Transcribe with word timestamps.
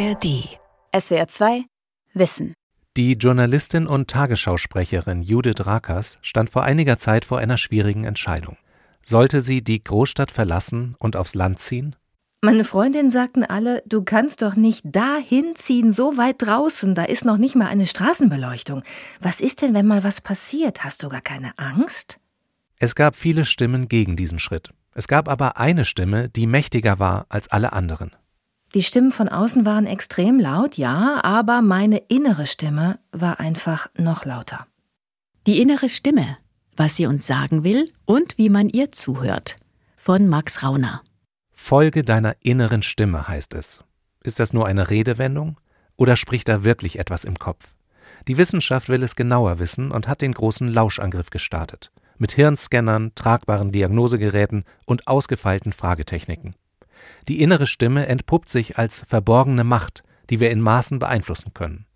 ARD. 0.00 0.48
SWR 0.98 1.28
2 1.28 1.64
Wissen. 2.14 2.54
Die 2.96 3.12
Journalistin 3.12 3.86
und 3.86 4.08
Tagesschausprecherin 4.08 5.20
Judith 5.20 5.66
Rakers 5.66 6.16
stand 6.22 6.48
vor 6.48 6.62
einiger 6.62 6.96
Zeit 6.96 7.26
vor 7.26 7.36
einer 7.36 7.58
schwierigen 7.58 8.04
Entscheidung. 8.04 8.56
Sollte 9.04 9.42
sie 9.42 9.62
die 9.62 9.84
Großstadt 9.84 10.30
verlassen 10.30 10.96
und 10.98 11.16
aufs 11.16 11.34
Land 11.34 11.58
ziehen? 11.58 11.96
Meine 12.40 12.64
Freundinnen 12.64 13.10
sagten 13.10 13.44
alle, 13.44 13.82
du 13.84 14.02
kannst 14.02 14.40
doch 14.40 14.56
nicht 14.56 14.86
dahin 14.86 15.54
ziehen, 15.54 15.92
so 15.92 16.16
weit 16.16 16.36
draußen, 16.38 16.94
da 16.94 17.04
ist 17.04 17.26
noch 17.26 17.36
nicht 17.36 17.54
mal 17.54 17.66
eine 17.66 17.84
Straßenbeleuchtung. 17.84 18.82
Was 19.20 19.42
ist 19.42 19.60
denn, 19.60 19.74
wenn 19.74 19.86
mal 19.86 20.02
was 20.02 20.22
passiert? 20.22 20.82
Hast 20.82 21.02
du 21.02 21.10
gar 21.10 21.20
keine 21.20 21.52
Angst? 21.58 22.20
Es 22.78 22.94
gab 22.94 23.16
viele 23.16 23.44
Stimmen 23.44 23.86
gegen 23.86 24.16
diesen 24.16 24.38
Schritt. 24.38 24.70
Es 24.94 25.08
gab 25.08 25.28
aber 25.28 25.58
eine 25.58 25.84
Stimme, 25.84 26.30
die 26.30 26.46
mächtiger 26.46 26.98
war 26.98 27.26
als 27.28 27.48
alle 27.48 27.74
anderen. 27.74 28.12
Die 28.74 28.82
Stimmen 28.82 29.10
von 29.10 29.28
außen 29.28 29.66
waren 29.66 29.86
extrem 29.86 30.38
laut, 30.38 30.76
ja, 30.76 31.20
aber 31.24 31.60
meine 31.60 31.98
innere 32.08 32.46
Stimme 32.46 32.98
war 33.10 33.40
einfach 33.40 33.88
noch 33.96 34.24
lauter. 34.24 34.66
Die 35.46 35.60
innere 35.60 35.88
Stimme, 35.88 36.38
was 36.76 36.96
sie 36.96 37.06
uns 37.06 37.26
sagen 37.26 37.64
will 37.64 37.90
und 38.04 38.38
wie 38.38 38.48
man 38.48 38.68
ihr 38.68 38.92
zuhört. 38.92 39.56
Von 39.96 40.28
Max 40.28 40.62
Rauner. 40.62 41.02
Folge 41.50 42.04
deiner 42.04 42.36
inneren 42.42 42.82
Stimme 42.82 43.26
heißt 43.26 43.54
es. 43.54 43.82
Ist 44.22 44.38
das 44.38 44.52
nur 44.52 44.66
eine 44.66 44.88
Redewendung 44.88 45.56
oder 45.96 46.16
spricht 46.16 46.48
da 46.48 46.62
wirklich 46.62 46.98
etwas 46.98 47.24
im 47.24 47.38
Kopf? 47.38 47.74
Die 48.28 48.36
Wissenschaft 48.38 48.88
will 48.88 49.02
es 49.02 49.16
genauer 49.16 49.58
wissen 49.58 49.90
und 49.90 50.06
hat 50.06 50.20
den 50.20 50.32
großen 50.32 50.68
Lauschangriff 50.68 51.30
gestartet 51.30 51.90
mit 52.20 52.32
Hirnscannern, 52.32 53.12
tragbaren 53.14 53.72
Diagnosegeräten 53.72 54.64
und 54.84 55.08
ausgefeilten 55.08 55.72
Fragetechniken. 55.72 56.54
Die 57.28 57.42
innere 57.42 57.66
Stimme 57.66 58.06
entpuppt 58.06 58.48
sich 58.48 58.78
als 58.78 59.04
verborgene 59.06 59.64
Macht, 59.64 60.02
die 60.30 60.40
wir 60.40 60.50
in 60.50 60.60
Maßen 60.60 60.98
beeinflussen 60.98 61.52
können. 61.54 61.86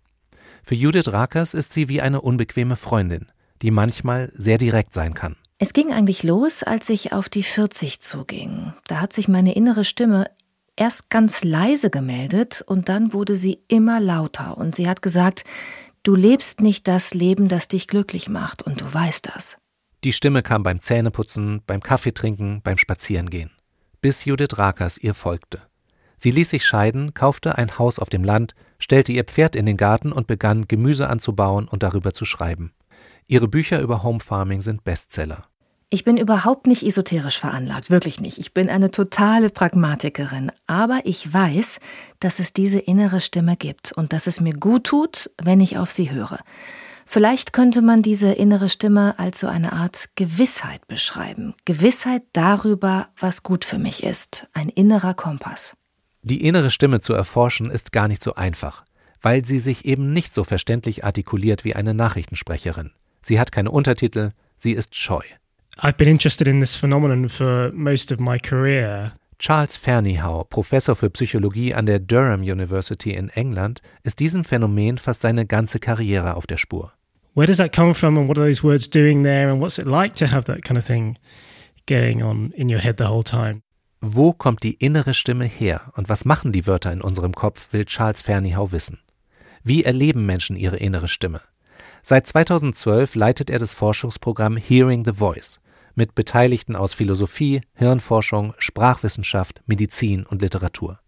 Für 0.63 0.75
Judith 0.75 1.09
Rakers 1.09 1.53
ist 1.53 1.73
sie 1.73 1.89
wie 1.89 2.01
eine 2.01 2.21
unbequeme 2.21 2.75
Freundin, 2.75 3.27
die 3.61 3.71
manchmal 3.71 4.31
sehr 4.35 4.57
direkt 4.57 4.93
sein 4.93 5.13
kann. 5.13 5.37
Es 5.57 5.73
ging 5.73 5.93
eigentlich 5.93 6.23
los, 6.23 6.63
als 6.63 6.89
ich 6.89 7.13
auf 7.13 7.29
die 7.29 7.43
40 7.43 8.01
zuging. 8.01 8.73
Da 8.87 8.99
hat 8.99 9.13
sich 9.13 9.27
meine 9.27 9.55
innere 9.55 9.85
Stimme 9.85 10.25
erst 10.75 11.09
ganz 11.09 11.43
leise 11.43 11.89
gemeldet 11.89 12.63
und 12.65 12.89
dann 12.89 13.13
wurde 13.13 13.35
sie 13.35 13.59
immer 13.67 13.99
lauter 13.99 14.57
und 14.57 14.75
sie 14.75 14.89
hat 14.89 15.01
gesagt, 15.01 15.45
du 16.03 16.15
lebst 16.15 16.59
nicht 16.59 16.87
das 16.87 17.13
Leben, 17.13 17.47
das 17.47 17.67
dich 17.67 17.87
glücklich 17.87 18.27
macht 18.27 18.63
und 18.63 18.81
du 18.81 18.93
weißt 18.93 19.27
das. 19.33 19.57
Die 20.03 20.13
Stimme 20.13 20.43
kam 20.43 20.63
beim 20.63 20.81
Zähneputzen, 20.81 21.61
beim 21.65 21.81
Kaffeetrinken, 21.81 22.61
beim 22.61 22.77
Spazierengehen. 22.77 23.51
Bis 24.05 24.23
Judith 24.23 24.59
Rakers 24.59 24.99
ihr 24.99 25.15
folgte. 25.15 25.63
Sie 26.19 26.29
ließ 26.29 26.51
sich 26.51 26.63
scheiden, 26.63 27.15
kaufte 27.15 27.57
ein 27.57 27.79
Haus 27.79 27.97
auf 27.97 28.07
dem 28.07 28.23
Land, 28.23 28.53
stellte 28.77 29.11
ihr 29.11 29.23
Pferd 29.23 29.55
in 29.55 29.65
den 29.65 29.77
Garten 29.77 30.11
und 30.11 30.27
begann, 30.27 30.67
Gemüse 30.67 31.09
anzubauen 31.09 31.67
und 31.67 31.81
darüber 31.81 32.13
zu 32.13 32.23
schreiben. 32.23 32.71
Ihre 33.25 33.47
Bücher 33.47 33.81
über 33.81 34.03
Home 34.03 34.19
Farming 34.19 34.61
sind 34.61 34.83
Bestseller. 34.83 35.45
Ich 35.89 36.03
bin 36.03 36.17
überhaupt 36.17 36.67
nicht 36.67 36.83
esoterisch 36.83 37.39
veranlagt, 37.39 37.89
wirklich 37.89 38.21
nicht. 38.21 38.37
Ich 38.37 38.53
bin 38.53 38.69
eine 38.69 38.91
totale 38.91 39.49
Pragmatikerin. 39.49 40.51
Aber 40.67 40.99
ich 41.05 41.33
weiß, 41.33 41.79
dass 42.19 42.37
es 42.37 42.53
diese 42.53 42.77
innere 42.77 43.21
Stimme 43.21 43.57
gibt 43.57 43.91
und 43.91 44.13
dass 44.13 44.27
es 44.27 44.39
mir 44.39 44.53
gut 44.53 44.83
tut, 44.83 45.31
wenn 45.41 45.61
ich 45.61 45.79
auf 45.79 45.91
sie 45.91 46.11
höre. 46.11 46.37
Vielleicht 47.05 47.53
könnte 47.53 47.81
man 47.81 48.01
diese 48.01 48.33
innere 48.33 48.67
Stimme 48.67 49.17
als 49.19 49.39
so 49.39 49.47
eine 49.47 49.73
Art 49.73 50.09
Gewissheit 50.15 50.87
beschreiben. 50.87 51.53
Gewissheit 51.63 52.23
darüber, 52.33 53.07
was 53.19 53.43
gut 53.43 53.63
für 53.63 53.77
mich 53.77 54.03
ist. 54.03 54.47
Ein 54.53 54.69
innerer 54.69 55.13
Kompass. 55.13 55.77
Die 56.23 56.43
innere 56.43 56.71
Stimme 56.71 56.99
zu 57.01 57.13
erforschen 57.13 57.69
ist 57.69 57.91
gar 57.91 58.07
nicht 58.07 58.23
so 58.23 58.33
einfach, 58.33 58.83
weil 59.21 59.45
sie 59.45 59.59
sich 59.59 59.85
eben 59.85 60.11
nicht 60.11 60.33
so 60.33 60.43
verständlich 60.43 61.05
artikuliert 61.05 61.63
wie 61.63 61.75
eine 61.75 61.93
Nachrichtensprecherin. 61.93 62.91
Sie 63.21 63.39
hat 63.39 63.51
keine 63.51 63.71
Untertitel, 63.71 64.31
sie 64.57 64.71
ist 64.71 64.95
scheu. 64.95 65.21
I've 65.77 65.97
been 65.97 66.07
interested 66.07 66.47
in 66.47 66.59
this 66.59 66.75
phenomenon 66.75 67.29
for 67.29 67.71
most 67.73 68.11
of 68.11 68.19
my 68.19 68.39
career. 68.39 69.13
Charles 69.37 69.75
Fernihau, 69.75 70.45
Professor 70.45 70.95
für 70.95 71.09
Psychologie 71.09 71.73
an 71.73 71.85
der 71.85 71.99
Durham 71.99 72.41
University 72.41 73.11
in 73.11 73.29
England, 73.29 73.81
ist 74.03 74.19
diesem 74.19 74.45
Phänomen 74.45 74.97
fast 74.97 75.21
seine 75.21 75.45
ganze 75.45 75.79
Karriere 75.79 76.35
auf 76.35 76.47
der 76.47 76.57
Spur. 76.57 76.93
Where 77.33 77.45
does 77.45 77.57
that 77.57 77.75
come 77.75 77.93
from 77.93 78.17
and 78.17 78.29
what 78.29 78.37
are 78.37 78.47
those 78.47 78.63
words 78.63 78.89
doing 78.89 79.23
there 79.23 79.51
and 79.51 79.61
what's 79.61 79.77
it 79.77 79.85
like 79.85 80.15
to 80.15 80.27
have 80.27 80.45
that 80.45 80.63
kind 80.63 80.77
of 80.77 80.85
thing 80.85 81.17
going 81.85 82.23
on 82.23 82.51
in 82.51 82.69
your 82.69 82.79
head 82.79 82.97
the 82.97 83.07
whole 83.07 83.23
time? 83.23 83.61
Wo 83.99 84.31
kommt 84.31 84.63
die 84.63 84.75
innere 84.75 85.13
Stimme 85.13 85.45
her 85.45 85.91
und 85.95 86.07
was 86.07 86.23
machen 86.23 86.53
die 86.53 86.65
Wörter 86.65 86.93
in 86.93 87.01
unserem 87.01 87.33
Kopf, 87.33 87.73
will 87.73 87.85
Charles 87.85 88.21
Fernihau 88.21 88.71
wissen. 88.71 88.99
Wie 89.63 89.83
erleben 89.83 90.25
Menschen 90.25 90.55
ihre 90.55 90.77
innere 90.77 91.09
Stimme? 91.09 91.41
Seit 92.03 92.27
2012 92.27 93.15
leitet 93.15 93.49
er 93.49 93.59
das 93.59 93.73
Forschungsprogramm 93.73 94.55
Hearing 94.55 95.03
the 95.03 95.13
Voice 95.13 95.59
mit 95.95 96.15
Beteiligten 96.15 96.75
aus 96.75 96.93
Philosophie, 96.93 97.61
Hirnforschung, 97.73 98.53
Sprachwissenschaft, 98.57 99.61
Medizin 99.65 100.25
und 100.25 100.41
Literatur. 100.41 100.99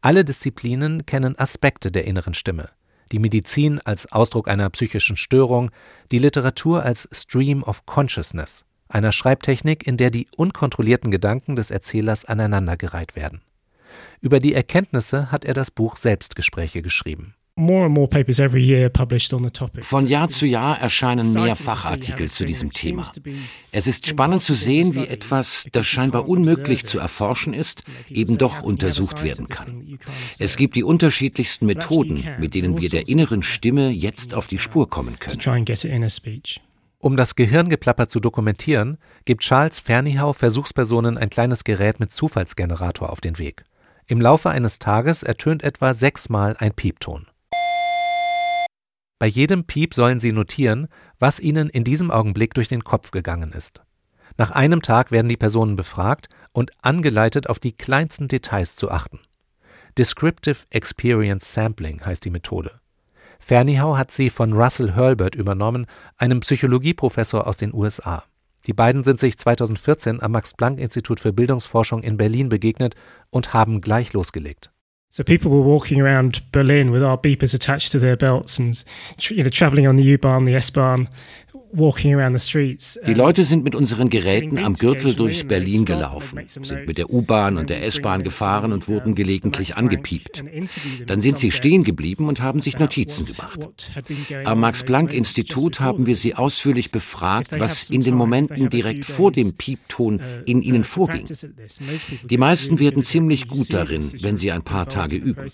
Alle 0.00 0.24
Disziplinen 0.24 1.04
kennen 1.04 1.38
Aspekte 1.38 1.90
der 1.90 2.04
inneren 2.04 2.34
Stimme. 2.34 2.70
Die 3.12 3.18
Medizin 3.18 3.80
als 3.80 4.10
Ausdruck 4.12 4.48
einer 4.48 4.70
psychischen 4.70 5.16
Störung, 5.16 5.70
die 6.12 6.18
Literatur 6.18 6.82
als 6.82 7.08
Stream 7.12 7.62
of 7.62 7.84
Consciousness, 7.86 8.64
einer 8.88 9.12
Schreibtechnik, 9.12 9.86
in 9.86 9.96
der 9.96 10.10
die 10.10 10.28
unkontrollierten 10.36 11.10
Gedanken 11.10 11.56
des 11.56 11.70
Erzählers 11.70 12.24
aneinandergereiht 12.24 13.16
werden. 13.16 13.42
Über 14.20 14.38
die 14.38 14.54
Erkenntnisse 14.54 15.32
hat 15.32 15.44
er 15.44 15.54
das 15.54 15.70
Buch 15.70 15.96
Selbstgespräche 15.96 16.82
geschrieben. 16.82 17.34
Von 19.82 20.06
Jahr 20.06 20.28
zu 20.28 20.46
Jahr 20.46 20.80
erscheinen 20.80 21.32
mehr 21.32 21.56
Fachartikel 21.56 22.28
zu 22.30 22.44
diesem 22.44 22.72
Thema. 22.72 23.10
Es 23.72 23.86
ist 23.86 24.06
spannend 24.06 24.42
zu 24.42 24.54
sehen, 24.54 24.94
wie 24.94 25.06
etwas, 25.06 25.66
das 25.72 25.86
scheinbar 25.86 26.28
unmöglich 26.28 26.86
zu 26.86 26.98
erforschen 26.98 27.54
ist, 27.54 27.84
eben 28.08 28.38
doch 28.38 28.62
untersucht 28.62 29.22
werden 29.22 29.48
kann. 29.48 29.98
Es 30.38 30.56
gibt 30.56 30.76
die 30.76 30.84
unterschiedlichsten 30.84 31.66
Methoden, 31.66 32.26
mit 32.38 32.54
denen 32.54 32.80
wir 32.80 32.88
der 32.88 33.08
inneren 33.08 33.42
Stimme 33.42 33.90
jetzt 33.90 34.34
auf 34.34 34.46
die 34.46 34.58
Spur 34.58 34.88
kommen 34.88 35.18
können. 35.18 35.38
Um 37.02 37.16
das 37.16 37.34
Gehirngeplapper 37.34 38.08
zu 38.08 38.20
dokumentieren, 38.20 38.98
gibt 39.24 39.42
Charles 39.42 39.80
Fernihau 39.80 40.34
Versuchspersonen 40.34 41.16
ein 41.16 41.30
kleines 41.30 41.64
Gerät 41.64 41.98
mit 41.98 42.12
Zufallsgenerator 42.12 43.10
auf 43.10 43.22
den 43.22 43.38
Weg. 43.38 43.64
Im 44.06 44.20
Laufe 44.20 44.50
eines 44.50 44.78
Tages 44.78 45.22
ertönt 45.22 45.62
etwa 45.62 45.94
sechsmal 45.94 46.56
ein 46.58 46.72
Piepton. 46.72 47.29
Bei 49.20 49.26
jedem 49.26 49.64
Piep 49.64 49.92
sollen 49.92 50.18
Sie 50.18 50.32
notieren, 50.32 50.88
was 51.18 51.40
Ihnen 51.40 51.68
in 51.68 51.84
diesem 51.84 52.10
Augenblick 52.10 52.54
durch 52.54 52.68
den 52.68 52.84
Kopf 52.84 53.10
gegangen 53.10 53.52
ist. 53.52 53.82
Nach 54.38 54.50
einem 54.50 54.80
Tag 54.80 55.10
werden 55.10 55.28
die 55.28 55.36
Personen 55.36 55.76
befragt 55.76 56.30
und 56.52 56.70
angeleitet, 56.80 57.46
auf 57.46 57.58
die 57.58 57.72
kleinsten 57.72 58.28
Details 58.28 58.76
zu 58.76 58.90
achten. 58.90 59.20
Descriptive 59.98 60.64
Experience 60.70 61.52
Sampling 61.52 62.00
heißt 62.02 62.24
die 62.24 62.30
Methode. 62.30 62.80
Fernihau 63.40 63.98
hat 63.98 64.10
sie 64.10 64.30
von 64.30 64.54
Russell 64.54 64.96
Hurlbert 64.96 65.34
übernommen, 65.34 65.84
einem 66.16 66.40
Psychologieprofessor 66.40 67.46
aus 67.46 67.58
den 67.58 67.74
USA. 67.74 68.24
Die 68.64 68.72
beiden 68.72 69.04
sind 69.04 69.18
sich 69.18 69.36
2014 69.36 70.22
am 70.22 70.32
Max-Planck-Institut 70.32 71.20
für 71.20 71.34
Bildungsforschung 71.34 72.02
in 72.02 72.16
Berlin 72.16 72.48
begegnet 72.48 72.94
und 73.28 73.52
haben 73.52 73.82
gleich 73.82 74.14
losgelegt. 74.14 74.70
So 75.12 75.24
people 75.24 75.50
were 75.50 75.60
walking 75.60 76.00
around 76.00 76.40
Berlin 76.52 76.92
with 76.92 77.02
our 77.02 77.18
beepers 77.18 77.52
attached 77.52 77.90
to 77.92 77.98
their 77.98 78.16
belts 78.16 78.60
and 78.60 78.82
you 79.22 79.42
know 79.42 79.50
traveling 79.50 79.86
on 79.86 79.96
the 79.96 80.04
U-Bahn, 80.04 80.44
the 80.44 80.54
S-Bahn, 80.54 81.08
die 81.72 83.14
Leute 83.14 83.44
sind 83.44 83.64
mit 83.64 83.74
unseren 83.74 84.10
Geräten 84.10 84.58
am 84.58 84.74
Gürtel 84.74 85.14
durch 85.14 85.46
Berlin 85.46 85.84
gelaufen, 85.84 86.40
sind 86.46 86.86
mit 86.86 86.98
der 86.98 87.10
U-Bahn 87.10 87.58
und 87.58 87.70
der 87.70 87.84
S-Bahn 87.84 88.22
gefahren 88.22 88.72
und 88.72 88.88
wurden 88.88 89.14
gelegentlich 89.14 89.76
angepiept. 89.76 90.42
Dann 91.06 91.20
sind 91.20 91.38
sie 91.38 91.52
stehen 91.52 91.84
geblieben 91.84 92.28
und 92.28 92.42
haben 92.42 92.60
sich 92.60 92.78
Notizen 92.78 93.26
gemacht. 93.26 93.60
Am 94.44 94.60
Max-Planck-Institut 94.60 95.80
haben 95.80 96.06
wir 96.06 96.16
sie 96.16 96.34
ausführlich 96.34 96.90
befragt, 96.90 97.58
was 97.58 97.90
in 97.90 98.00
den 98.00 98.14
Momenten 98.14 98.68
direkt 98.70 99.04
vor 99.04 99.30
dem 99.30 99.54
Piepton 99.54 100.16
uh, 100.16 100.20
in 100.46 100.62
ihnen 100.62 100.84
vorging. 100.84 101.24
Die 102.28 102.38
meisten 102.38 102.78
werden 102.78 103.04
ziemlich 103.04 103.48
gut 103.48 103.72
darin, 103.72 104.04
wenn 104.22 104.36
sie 104.36 104.50
ein 104.52 104.62
paar 104.62 104.88
Tage 104.88 105.16
üben. 105.16 105.48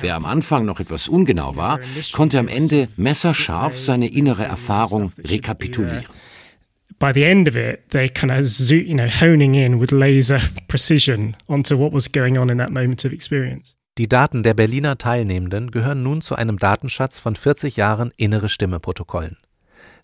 Wer 0.00 0.14
am 0.14 0.24
Anfang 0.24 0.64
noch 0.64 0.80
etwas 0.80 1.08
ungenau 1.08 1.56
war, 1.56 1.80
konnte 2.12 2.38
am 2.38 2.48
Ende 2.48 2.88
messerscharf 2.96 3.78
seine 3.78 4.08
innere 4.08 4.44
Erfahrung 4.44 5.12
rekapitulieren. 5.48 6.04
By 6.98 7.12
the 7.14 7.24
end 7.24 7.48
of 7.48 7.54
it, 7.54 7.90
they 7.90 8.08
kind 8.08 8.32
of 8.32 8.70
you 8.70 8.94
know, 8.94 9.08
honing 9.08 9.54
in 9.54 9.80
with 9.80 9.92
laser 9.92 10.40
precision 10.66 11.36
onto 11.48 11.76
what 11.76 11.92
was 11.92 12.10
going 12.10 12.38
on 12.38 12.50
in 12.50 12.58
that 12.58 12.70
moment 12.70 13.04
of 13.04 13.12
experience. 13.12 13.74
Die 13.98 14.08
Daten 14.08 14.42
der 14.42 14.54
Berliner 14.54 14.96
Teilnehmenden 14.96 15.70
gehören 15.70 16.02
nun 16.02 16.22
zu 16.22 16.34
einem 16.36 16.58
Datenschatz 16.58 17.18
von 17.18 17.36
40 17.36 17.76
Jahren 17.76 18.12
innere 18.16 18.48
Stimme-Protokollen. 18.48 19.36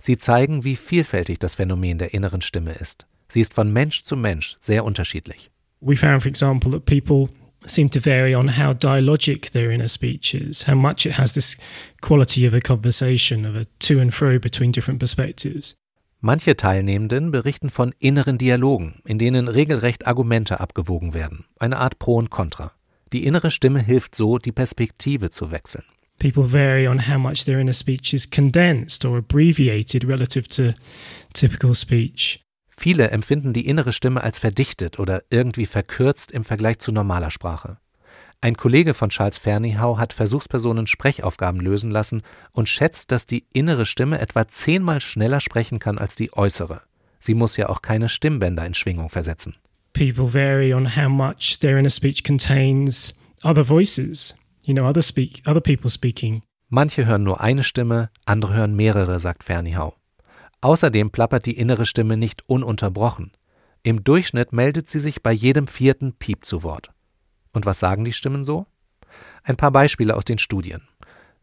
Sie 0.00 0.18
zeigen, 0.18 0.64
wie 0.64 0.76
vielfältig 0.76 1.38
das 1.38 1.54
Phänomen 1.54 1.98
der 1.98 2.12
inneren 2.12 2.42
Stimme 2.42 2.72
ist. 2.72 3.06
Sie 3.28 3.40
ist 3.40 3.54
von 3.54 3.72
Mensch 3.72 4.02
zu 4.02 4.16
Mensch 4.16 4.56
sehr 4.60 4.84
unterschiedlich. 4.84 5.50
We 5.80 5.96
found, 5.96 6.22
for 6.22 6.28
example, 6.28 6.70
that 6.72 6.86
people 6.86 7.28
seem 7.66 7.88
to 7.90 8.00
vary 8.00 8.34
on 8.34 8.48
how 8.48 8.72
dialogic 8.72 9.50
their 9.50 9.70
inner 9.70 9.88
speech 9.88 10.34
is, 10.34 10.66
how 10.66 10.74
much 10.74 11.06
it 11.06 11.12
has 11.12 11.32
this 11.32 11.56
quality 12.00 12.46
of 12.46 12.54
a 12.54 12.60
conversation, 12.60 13.44
of 13.44 13.56
a 13.56 13.66
to 13.80 14.00
and 14.00 14.12
fro 14.12 14.38
between 14.38 14.72
different 14.72 15.00
perspectives. 15.00 15.74
Manche 16.20 16.56
Teilnehmenden 16.56 17.30
berichten 17.30 17.68
von 17.68 17.94
inneren 17.98 18.38
Dialogen, 18.38 19.02
in 19.04 19.18
denen 19.18 19.46
regelrecht 19.48 20.06
Argumente 20.06 20.58
abgewogen 20.58 21.12
werden, 21.12 21.44
eine 21.58 21.78
Art 21.78 21.98
Pro 21.98 22.16
und 22.16 22.30
Contra. 22.30 22.72
Die 23.12 23.24
innere 23.26 23.50
Stimme 23.50 23.80
hilft 23.80 24.14
so, 24.14 24.38
die 24.38 24.52
Perspektive 24.52 25.30
zu 25.30 25.50
wechseln. 25.50 25.84
People 26.18 26.50
vary 26.50 26.86
on 26.88 27.08
how 27.08 27.18
much 27.18 27.44
their 27.44 27.58
inner 27.58 27.74
speech 27.74 28.14
is 28.14 28.28
condensed 28.28 29.04
or 29.04 29.18
abbreviated 29.18 30.04
relative 30.04 30.48
to 30.48 30.72
typical 31.34 31.74
speech. 31.74 32.43
Viele 32.84 33.10
empfinden 33.12 33.54
die 33.54 33.66
innere 33.66 33.94
Stimme 33.94 34.22
als 34.22 34.38
verdichtet 34.38 34.98
oder 34.98 35.22
irgendwie 35.30 35.64
verkürzt 35.64 36.30
im 36.30 36.44
Vergleich 36.44 36.80
zu 36.80 36.92
normaler 36.92 37.30
Sprache. 37.30 37.78
Ein 38.42 38.58
Kollege 38.58 38.92
von 38.92 39.08
Charles 39.08 39.38
Fernihau 39.38 39.96
hat 39.96 40.12
Versuchspersonen 40.12 40.86
Sprechaufgaben 40.86 41.60
lösen 41.62 41.90
lassen 41.90 42.20
und 42.52 42.68
schätzt, 42.68 43.10
dass 43.10 43.26
die 43.26 43.46
innere 43.54 43.86
Stimme 43.86 44.18
etwa 44.18 44.48
zehnmal 44.48 45.00
schneller 45.00 45.40
sprechen 45.40 45.78
kann 45.78 45.96
als 45.96 46.14
die 46.14 46.36
äußere. 46.36 46.82
Sie 47.20 47.32
muss 47.32 47.56
ja 47.56 47.70
auch 47.70 47.80
keine 47.80 48.10
Stimmbänder 48.10 48.66
in 48.66 48.74
Schwingung 48.74 49.08
versetzen. 49.08 49.56
People 49.94 50.34
vary 50.34 50.74
on 50.74 50.94
how 50.94 51.08
much 51.08 51.58
their 51.60 51.78
inner 51.78 51.88
speech 51.88 52.22
contains 52.22 53.14
other 53.44 53.66
voices, 53.66 54.34
you 54.66 54.74
know, 54.74 54.86
other 54.86 55.00
speak, 55.00 55.40
other 55.46 55.62
people 55.62 55.88
speaking. 55.88 56.42
Manche 56.68 57.06
hören 57.06 57.22
nur 57.22 57.40
eine 57.40 57.64
Stimme, 57.64 58.10
andere 58.26 58.52
hören 58.52 58.76
mehrere, 58.76 59.20
sagt 59.20 59.42
Fernihau. 59.42 59.94
Außerdem 60.64 61.10
plappert 61.10 61.44
die 61.44 61.58
innere 61.58 61.84
Stimme 61.84 62.16
nicht 62.16 62.48
ununterbrochen. 62.48 63.32
Im 63.82 64.02
Durchschnitt 64.02 64.54
meldet 64.54 64.88
sie 64.88 64.98
sich 64.98 65.22
bei 65.22 65.30
jedem 65.30 65.66
vierten 65.66 66.14
Piep 66.14 66.46
zu 66.46 66.62
Wort. 66.62 66.90
Und 67.52 67.66
was 67.66 67.78
sagen 67.78 68.02
die 68.06 68.14
Stimmen 68.14 68.46
so? 68.46 68.64
Ein 69.42 69.58
paar 69.58 69.72
Beispiele 69.72 70.16
aus 70.16 70.24
den 70.24 70.38
Studien. 70.38 70.88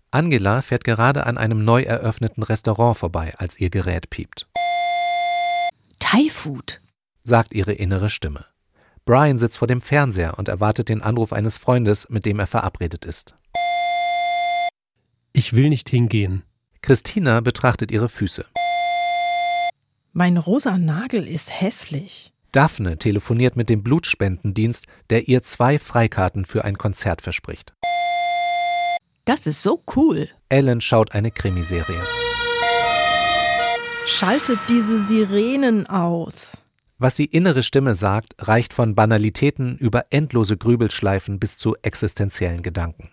Angela 0.09 0.63
fährt 0.63 0.83
gerade 0.83 1.27
an 1.27 1.37
einem 1.37 1.63
neu 1.63 1.83
eröffneten 1.83 2.41
Restaurant 2.41 2.97
vorbei, 2.97 3.35
als 3.37 3.59
ihr 3.59 3.69
Gerät 3.69 4.09
piept. 4.09 4.47
Thai 5.99 6.27
Food, 6.31 6.81
sagt 7.23 7.53
ihre 7.53 7.73
innere 7.73 8.09
Stimme. 8.09 8.47
Brian 9.05 9.37
sitzt 9.37 9.59
vor 9.59 9.67
dem 9.67 9.81
Fernseher 9.81 10.39
und 10.39 10.47
erwartet 10.47 10.89
den 10.89 11.03
Anruf 11.03 11.31
eines 11.31 11.57
Freundes, 11.57 12.09
mit 12.09 12.25
dem 12.25 12.39
er 12.39 12.47
verabredet 12.47 13.05
ist. 13.05 13.35
Ich 15.31 15.53
will 15.53 15.69
nicht 15.69 15.89
hingehen. 15.89 16.41
Christina 16.81 17.39
betrachtet 17.41 17.91
ihre 17.91 18.09
Füße. 18.09 18.47
Mein 20.13 20.35
rosa 20.35 20.77
Nagel 20.77 21.25
ist 21.25 21.61
hässlich. 21.61 22.33
Daphne 22.51 22.97
telefoniert 22.97 23.55
mit 23.55 23.69
dem 23.69 23.81
Blutspendendienst, 23.81 24.87
der 25.09 25.29
ihr 25.29 25.41
zwei 25.41 25.79
Freikarten 25.79 26.43
für 26.43 26.65
ein 26.65 26.77
Konzert 26.77 27.21
verspricht. 27.21 27.73
Das 29.23 29.47
ist 29.47 29.61
so 29.61 29.81
cool. 29.95 30.27
Ellen 30.49 30.81
schaut 30.81 31.13
eine 31.13 31.31
Krimiserie. 31.31 32.01
Schaltet 34.05 34.59
diese 34.67 35.01
Sirenen 35.01 35.87
aus. 35.87 36.61
Was 36.97 37.15
die 37.15 37.25
innere 37.27 37.63
Stimme 37.63 37.95
sagt, 37.95 38.35
reicht 38.37 38.73
von 38.73 38.95
Banalitäten 38.95 39.77
über 39.77 40.07
endlose 40.09 40.57
Grübelschleifen 40.57 41.39
bis 41.39 41.55
zu 41.55 41.77
existenziellen 41.83 42.63
Gedanken. 42.63 43.11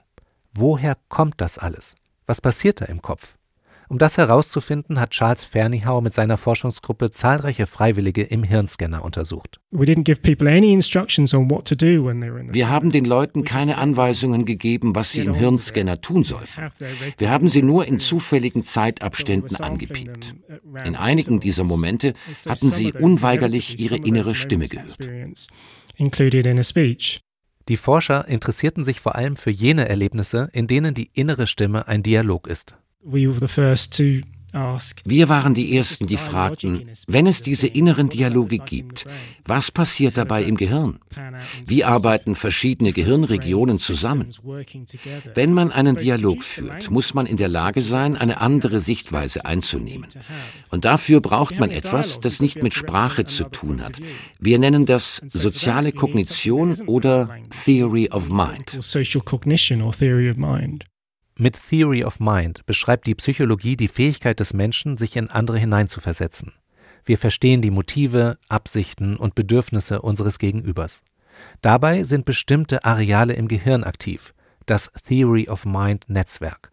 Woher 0.52 0.96
kommt 1.08 1.40
das 1.40 1.58
alles? 1.58 1.94
Was 2.26 2.40
passiert 2.40 2.80
da 2.80 2.86
im 2.86 3.02
Kopf? 3.02 3.37
Um 3.90 3.96
das 3.96 4.18
herauszufinden, 4.18 5.00
hat 5.00 5.10
Charles 5.10 5.44
Fernihau 5.44 6.02
mit 6.02 6.12
seiner 6.12 6.36
Forschungsgruppe 6.36 7.10
zahlreiche 7.10 7.66
Freiwillige 7.66 8.22
im 8.22 8.42
Hirnscanner 8.42 9.02
untersucht. 9.02 9.60
Wir 9.70 9.86
haben 12.68 12.92
den 12.92 13.04
Leuten 13.06 13.44
keine 13.44 13.78
Anweisungen 13.78 14.44
gegeben, 14.44 14.94
was 14.94 15.12
sie 15.12 15.22
im 15.22 15.32
Hirnscanner 15.34 16.02
tun 16.02 16.24
sollen. 16.24 16.46
Wir 17.16 17.30
haben 17.30 17.48
sie 17.48 17.62
nur 17.62 17.86
in 17.86 17.98
zufälligen 17.98 18.62
Zeitabständen 18.62 19.56
angepiept. 19.56 20.34
In 20.84 20.94
einigen 20.94 21.40
dieser 21.40 21.64
Momente 21.64 22.12
hatten 22.46 22.70
sie 22.70 22.92
unweigerlich 22.92 23.80
ihre 23.80 23.96
innere 23.96 24.34
Stimme 24.34 24.68
gehört. 24.68 24.98
Die 27.68 27.76
Forscher 27.76 28.28
interessierten 28.28 28.84
sich 28.84 29.00
vor 29.00 29.14
allem 29.14 29.36
für 29.36 29.50
jene 29.50 29.88
Erlebnisse, 29.88 30.48
in 30.52 30.66
denen 30.66 30.94
die 30.94 31.10
innere 31.12 31.46
Stimme 31.46 31.88
ein 31.88 32.02
Dialog 32.02 32.46
ist. 32.46 32.76
Wir 35.04 35.28
waren 35.28 35.54
die 35.54 35.76
Ersten, 35.76 36.06
die 36.06 36.16
fragten, 36.16 36.90
wenn 37.06 37.26
es 37.26 37.42
diese 37.42 37.68
inneren 37.68 38.08
Dialoge 38.08 38.58
gibt, 38.58 39.04
was 39.44 39.70
passiert 39.70 40.16
dabei 40.16 40.42
im 40.42 40.56
Gehirn? 40.56 40.98
Wie 41.64 41.84
arbeiten 41.84 42.34
verschiedene 42.34 42.92
Gehirnregionen 42.92 43.76
zusammen? 43.76 44.30
Wenn 45.34 45.52
man 45.52 45.70
einen 45.70 45.96
Dialog 45.96 46.42
führt, 46.42 46.90
muss 46.90 47.14
man 47.14 47.26
in 47.26 47.36
der 47.36 47.48
Lage 47.48 47.82
sein, 47.82 48.16
eine 48.16 48.40
andere 48.40 48.80
Sichtweise 48.80 49.44
einzunehmen. 49.44 50.08
Und 50.70 50.84
dafür 50.84 51.20
braucht 51.20 51.58
man 51.60 51.70
etwas, 51.70 52.20
das 52.20 52.40
nicht 52.40 52.62
mit 52.62 52.74
Sprache 52.74 53.26
zu 53.26 53.44
tun 53.44 53.84
hat. 53.84 54.00
Wir 54.40 54.58
nennen 54.58 54.86
das 54.86 55.22
soziale 55.28 55.92
Kognition 55.92 56.74
oder 56.86 57.38
Theory 57.64 58.08
of 58.10 58.28
Mind. 58.28 58.78
Mit 61.40 61.56
Theory 61.70 62.02
of 62.02 62.18
Mind 62.18 62.66
beschreibt 62.66 63.06
die 63.06 63.14
Psychologie 63.14 63.76
die 63.76 63.86
Fähigkeit 63.86 64.40
des 64.40 64.54
Menschen, 64.54 64.96
sich 64.96 65.14
in 65.14 65.30
andere 65.30 65.56
hineinzuversetzen. 65.56 66.54
Wir 67.04 67.16
verstehen 67.16 67.62
die 67.62 67.70
Motive, 67.70 68.38
Absichten 68.48 69.16
und 69.16 69.36
Bedürfnisse 69.36 70.02
unseres 70.02 70.40
Gegenübers. 70.40 71.04
Dabei 71.62 72.02
sind 72.02 72.24
bestimmte 72.24 72.84
Areale 72.84 73.34
im 73.34 73.46
Gehirn 73.46 73.84
aktiv, 73.84 74.34
das 74.66 74.90
Theory 75.06 75.48
of 75.48 75.64
Mind 75.64 76.06
Netzwerk. 76.08 76.72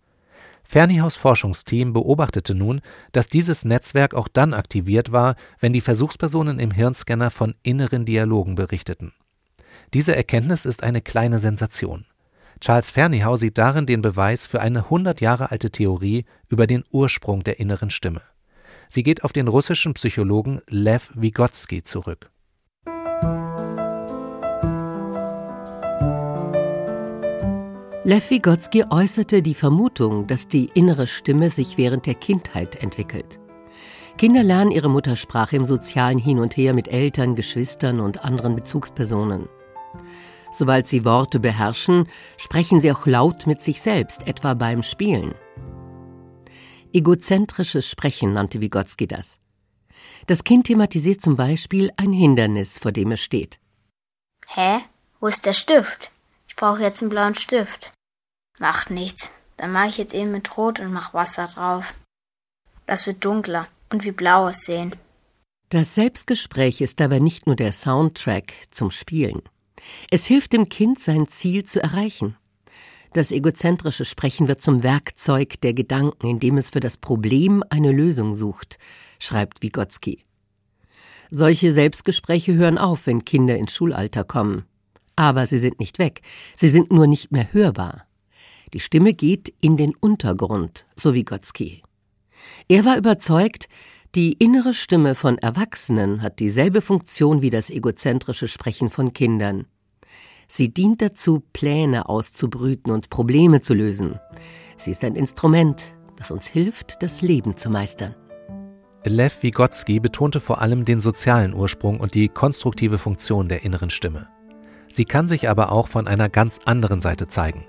Fernihaus 0.64 1.16
Forschungsteam 1.16 1.94
beobachtete 1.94 2.56
nun, 2.56 2.82
dass 3.12 3.28
dieses 3.28 3.66
Netzwerk 3.66 4.16
auch 4.16 4.28
dann 4.28 4.56
aktiviert 4.56 5.12
war, 5.12 5.36
wenn 5.60 5.74
die 5.74 5.82
Versuchspersonen 5.82 6.58
im 6.58 6.72
Hirnscanner 6.72 7.30
von 7.30 7.54
inneren 7.62 8.06
Dialogen 8.06 8.56
berichteten. 8.56 9.14
Diese 9.94 10.16
Erkenntnis 10.16 10.66
ist 10.66 10.82
eine 10.82 11.04
kleine 11.04 11.38
Sensation. 11.38 12.08
Charles 12.62 12.90
Fernihau 12.90 13.36
sieht 13.36 13.57
darin 13.57 13.86
den 13.86 14.02
Beweis 14.02 14.46
für 14.46 14.62
eine 14.62 14.86
100 14.86 15.22
Jahre 15.22 15.52
alte 15.52 15.72
Theorie 15.72 16.25
über 16.48 16.68
den 16.68 16.84
Ursprung 16.92 17.44
der 17.44 17.60
inneren 17.60 17.90
Stimme. 17.90 18.22
Sie 18.90 19.04
geht 19.04 19.24
auf 19.24 19.34
den 19.34 19.48
russischen 19.48 19.94
Psychologen 19.94 20.62
Lev 20.68 21.12
Vygotsky 21.16 21.84
zurück. 21.84 22.31
Lev 28.04 28.30
Vygotsky 28.30 28.85
äußerte 28.90 29.42
die 29.42 29.56
Vermutung, 29.56 30.28
dass 30.28 30.47
die 30.47 30.69
innere 30.76 31.07
Stimme 31.07 31.50
sich 31.50 31.78
während 31.78 32.06
der 32.06 32.14
Kindheit 32.14 32.76
entwickelt. 32.83 33.40
Kinder 34.18 34.44
lernen 34.44 34.71
ihre 34.71 34.90
Muttersprache 34.90 35.57
im 35.57 35.66
sozialen 35.66 36.19
Hin 36.19 36.40
und 36.40 36.56
Her 36.56 36.74
mit 36.74 36.88
Eltern, 36.88 37.35
Geschwistern 37.35 38.00
und 38.00 38.24
anderen 38.24 38.56
Bezugspersonen. 38.56 39.50
Sobald 40.57 40.88
sie 40.88 41.04
Worte 41.04 41.40
beherrschen, 41.40 42.07
sprechen 42.38 42.80
sie 42.80 42.92
auch 42.92 43.06
laut 43.06 43.45
mit 43.45 43.62
sich 43.62 43.81
selbst, 43.81 44.26
etwa 44.26 44.54
beim 44.54 44.83
Spielen. 44.83 45.35
Egozentrisches 46.94 47.90
Sprechen 47.90 48.31
nannte 48.31 48.62
Vygotsky 48.62 49.06
das. 49.06 49.40
Das 50.28 50.45
Kind 50.45 50.68
thematisiert 50.68 51.21
zum 51.21 51.35
Beispiel 51.35 51.92
ein 51.97 52.14
Hindernis, 52.14 52.80
vor 52.80 52.94
dem 52.94 53.12
es 53.12 53.21
steht. 53.21 53.59
Hä? 54.47 54.80
Wo 55.19 55.28
ist 55.28 55.45
der 55.45 55.54
Stift? 55.54 56.12
Ich 56.47 56.56
brauche 56.56 56.81
jetzt 56.81 57.02
einen 57.02 57.09
blauen 57.09 57.35
Stift. 57.35 57.92
Macht 58.57 58.92
nichts. 58.92 59.33
Dann 59.57 59.74
mache 59.74 59.90
ich 59.90 59.97
jetzt 59.97 60.14
eben 60.14 60.31
mit 60.31 60.56
Rot 60.57 60.80
und 60.80 60.94
mach 60.94 61.14
Wasser 61.14 61.47
drauf. 61.47 61.95
Das 62.88 63.07
wird 63.07 63.26
dunkler 63.26 63.68
und 63.92 64.06
wie 64.06 64.12
blau 64.12 64.47
aussehen. 64.47 64.95
Das 65.69 65.95
Selbstgespräch 65.95 66.80
ist 66.80 67.02
aber 67.02 67.19
nicht 67.19 67.45
nur 67.47 67.56
der 67.56 67.74
Soundtrack 67.74 68.54
zum 68.71 68.92
Spielen. 68.92 69.42
Es 70.10 70.26
hilft 70.26 70.54
dem 70.54 70.70
Kind, 70.70 71.00
sein 71.00 71.28
Ziel 71.28 71.64
zu 71.64 71.82
erreichen. 71.82 72.38
Das 73.14 73.32
egozentrische 73.32 74.04
Sprechen 74.04 74.48
wird 74.48 74.62
zum 74.62 74.84
Werkzeug 74.84 75.62
der 75.62 75.74
Gedanken, 75.74 76.28
indem 76.28 76.58
es 76.58 76.70
für 76.70 76.82
das 76.82 76.98
Problem 76.98 77.64
eine 77.70 77.92
Lösung 77.92 78.36
sucht, 78.36 78.78
schreibt 79.20 79.62
Vygotsky. 79.62 80.26
Solche 81.32 81.72
Selbstgespräche 81.72 82.56
hören 82.56 82.78
auf, 82.78 83.08
wenn 83.08 83.26
Kinder 83.26 83.58
ins 83.58 83.74
Schulalter 83.74 84.24
kommen. 84.24 84.66
Aber 85.16 85.46
sie 85.48 85.60
sind 85.60 85.80
nicht 85.80 85.98
weg, 85.98 86.22
sie 86.56 86.70
sind 86.70 86.92
nur 86.92 87.08
nicht 87.08 87.32
mehr 87.32 87.54
hörbar. 87.54 88.06
Die 88.74 88.82
Stimme 88.82 89.14
geht 89.14 89.54
in 89.62 89.78
den 89.78 89.96
Untergrund, 89.96 90.86
so 90.96 91.14
Vygotsky. 91.14 91.84
Er 92.68 92.84
war 92.84 92.98
überzeugt, 92.98 93.70
die 94.16 94.31
innere 94.31 94.74
Stimme 94.74 95.14
von 95.14 95.38
Erwachsenen 95.38 96.22
hat 96.22 96.40
dieselbe 96.40 96.81
Funktion 96.81 97.42
wie 97.42 97.50
das 97.50 97.69
egozentrische 97.69 98.48
Sprechen 98.48 98.90
von 98.90 99.12
Kindern. 99.12 99.66
Sie 100.48 100.74
dient 100.74 101.02
dazu, 101.02 101.44
Pläne 101.52 102.07
auszubrüten 102.07 102.94
und 102.94 103.10
Probleme 103.10 103.60
zu 103.60 103.74
lösen. 103.74 104.19
Sie 104.78 104.92
ist 104.92 105.04
ein 105.04 105.16
Instrument, 105.16 105.94
das 106.16 106.31
uns 106.31 106.48
hilft, 106.48 107.02
das 107.04 107.22
Leben 107.22 107.57
zu 107.57 107.69
meistern. 107.69 108.16
Lev 109.04 109.44
Vygotsky 109.44 110.00
betonte 110.00 110.40
vor 110.40 110.62
allem 110.62 110.86
den 110.86 111.02
sozialen 111.02 111.54
Ursprung 111.54 112.00
und 112.00 112.16
die 112.16 112.30
konstruktive 112.30 112.98
Funktion 112.98 113.50
der 113.50 113.64
inneren 113.64 113.90
Stimme. 113.90 114.30
Sie 114.88 115.06
kann 115.06 115.28
sich 115.28 115.50
aber 115.50 115.72
auch 115.72 115.90
von 115.90 116.07
einer 116.07 116.30
ganz 116.30 116.60
anderen 116.64 117.02
Seite 117.02 117.28
zeigen. 117.28 117.66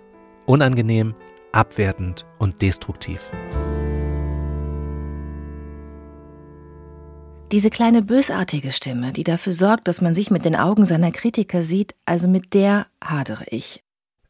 Unangenehm, 0.47 1.15
abwertend 1.53 2.25
und 2.39 2.63
destruktiv. 2.63 3.33
Diese 7.53 7.71
kleine 7.71 8.03
bösartige 8.03 8.73
Stimme, 8.73 9.13
die 9.13 9.23
dafür 9.23 9.53
sorgt, 9.53 9.87
dass 9.87 10.01
man 10.01 10.17
sich 10.17 10.33
mit 10.33 10.45
den 10.45 10.57
Augen 10.57 10.85
seiner 10.85 11.13
Kritiker 11.13 11.63
sieht, 11.63 11.95
also 12.05 12.27
mit 12.27 12.55
der 12.55 12.87
hadere 13.03 13.45
ich. 13.49 13.85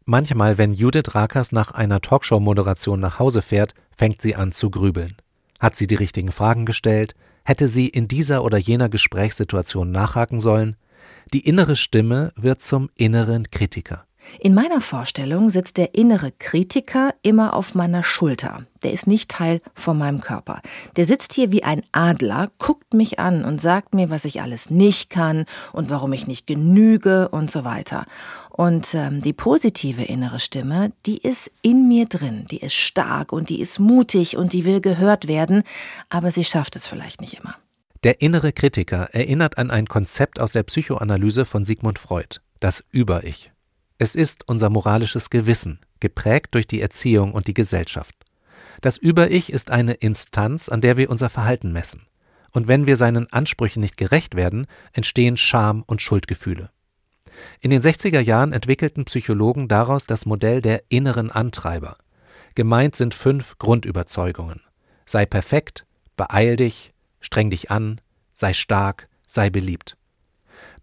Manchmal, 0.05 0.59
wenn 0.59 0.75
Judith 0.75 1.15
Rakers 1.15 1.51
nach 1.51 1.71
einer 1.71 2.03
Talkshow-Moderation 2.03 3.01
nach 3.01 3.19
Hause 3.19 3.41
fährt, 3.41 3.75
fängt 3.91 4.21
sie 4.21 4.37
an 4.37 4.53
zu 4.53 4.71
grübeln. 4.71 5.17
Hat 5.59 5.77
sie 5.77 5.87
die 5.87 5.95
richtigen 5.95 6.31
Fragen 6.31 6.67
gestellt? 6.67 7.15
Hätte 7.43 7.69
sie 7.69 7.89
in 7.89 8.07
dieser 8.07 8.45
oder 8.45 8.59
jener 8.59 8.91
Gesprächssituation 8.91 9.91
nachhaken 9.91 10.39
sollen? 10.39 10.77
Die 11.33 11.41
innere 11.41 11.77
Stimme 11.77 12.33
wird 12.37 12.61
zum 12.61 12.91
inneren 12.97 13.51
Kritiker. 13.51 14.06
In 14.39 14.55
meiner 14.55 14.81
Vorstellung 14.81 15.51
sitzt 15.51 15.77
der 15.77 15.95
innere 15.95 16.33
Kritiker 16.33 17.15
immer 17.23 17.55
auf 17.55 17.75
meiner 17.75 18.03
Schulter. 18.03 18.67
Der 18.83 18.93
ist 18.93 19.07
nicht 19.07 19.31
Teil 19.31 19.61
von 19.75 19.99
meinem 19.99 20.21
Körper. 20.21 20.61
Der 20.97 21.07
sitzt 21.07 21.33
hier 21.33 21.53
wie 21.53 21.65
ein 21.65 21.83
Adler, 21.93 22.51
guckt 22.59 22.95
mich 22.95 23.19
an 23.19 23.45
und 23.45 23.61
sagt 23.61 23.95
mir, 23.95 24.11
was 24.11 24.25
ich 24.25 24.43
alles 24.43 24.71
nicht 24.71 25.11
kann 25.11 25.45
und 25.73 25.91
warum 25.91 26.13
ich 26.13 26.27
nicht 26.27 26.47
genüge 26.47 27.29
und 27.29 27.51
so 27.51 27.65
weiter. 27.65 28.07
Und 28.51 28.95
ähm, 28.95 29.23
die 29.23 29.33
positive 29.33 30.03
innere 30.03 30.41
Stimme, 30.41 30.93
die 31.05 31.19
ist 31.19 31.51
in 31.63 31.89
mir 31.89 32.07
drin, 32.07 32.47
die 32.51 32.59
ist 32.59 32.75
stark 32.75 33.33
und 33.33 33.49
die 33.49 33.61
ist 33.61 33.79
mutig 33.79 34.37
und 34.37 34.53
die 34.53 34.65
will 34.65 34.81
gehört 34.81 35.29
werden, 35.29 35.63
aber 36.09 36.31
sie 36.31 36.45
schafft 36.45 36.77
es 36.77 36.87
vielleicht 36.87 37.21
nicht 37.21 37.35
immer. 37.35 37.57
Der 38.05 38.21
innere 38.21 38.53
Kritiker 38.53 39.09
erinnert 39.13 39.59
an 39.59 39.71
ein 39.71 39.87
Konzept 39.87 40.41
aus 40.41 40.53
der 40.53 40.63
Psychoanalyse 40.63 41.45
von 41.45 41.65
Sigmund 41.65 41.99
Freud, 41.99 42.41
das 42.61 42.85
Über-Ich. 42.93 43.51
Es 43.99 44.15
ist 44.15 44.47
unser 44.47 44.69
moralisches 44.69 45.31
Gewissen, 45.31 45.81
geprägt 46.01 46.55
durch 46.55 46.67
die 46.67 46.83
Erziehung 46.83 47.33
und 47.33 47.47
die 47.47 47.55
Gesellschaft. 47.55 48.15
Das 48.83 48.99
Über-Ich 48.99 49.51
ist 49.51 49.71
eine 49.71 49.95
Instanz, 49.95 50.69
an 50.69 50.83
der 50.83 50.99
wir 50.99 51.09
unser 51.09 51.31
Verhalten 51.31 51.73
messen. 51.73 52.07
Und 52.53 52.69
wenn 52.69 52.87
wir 52.87 52.97
seinen 52.99 53.33
Ansprüchen 53.33 53.81
nicht 53.81 53.97
gerecht 53.97 54.35
werden, 54.35 54.67
entstehen 54.93 55.39
Scham 55.39 55.83
und 55.87 56.03
Schuldgefühle. 56.03 56.71
In 57.61 57.71
den 57.71 57.83
60er 57.83 58.21
Jahren 58.21 58.53
entwickelten 58.53 59.07
Psychologen 59.07 59.69
daraus 59.69 60.05
das 60.05 60.27
Modell 60.27 60.61
der 60.61 60.85
inneren 60.89 61.31
Antreiber. 61.31 61.97
Gemeint 62.55 62.97
sind 62.97 63.15
fünf 63.15 63.59
Grundüberzeugungen. 63.59 64.63
Sei 65.05 65.27
perfekt, 65.27 65.87
beeil 66.17 66.57
dich, 66.57 66.93
streng 67.21 67.51
dich 67.51 67.71
an, 67.71 68.01
sei 68.35 68.53
stark, 68.53 69.09
sei 69.27 69.51
beliebt. 69.51 69.97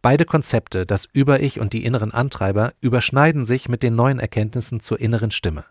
Beide 0.04 0.26
Konzepte, 0.26 0.86
das 0.86 1.08
Über-Ich 1.14 1.62
und 1.62 1.72
die 1.72 1.86
inneren 1.86 2.12
Antreiber, 2.12 2.74
überschneiden 2.82 3.46
sich 3.46 3.70
mit 3.70 3.84
den 3.84 3.96
neuen 3.96 4.20
Erkenntnissen 4.20 4.82
zur 4.82 5.00
inneren 5.00 5.32
Stimme. 5.32 5.64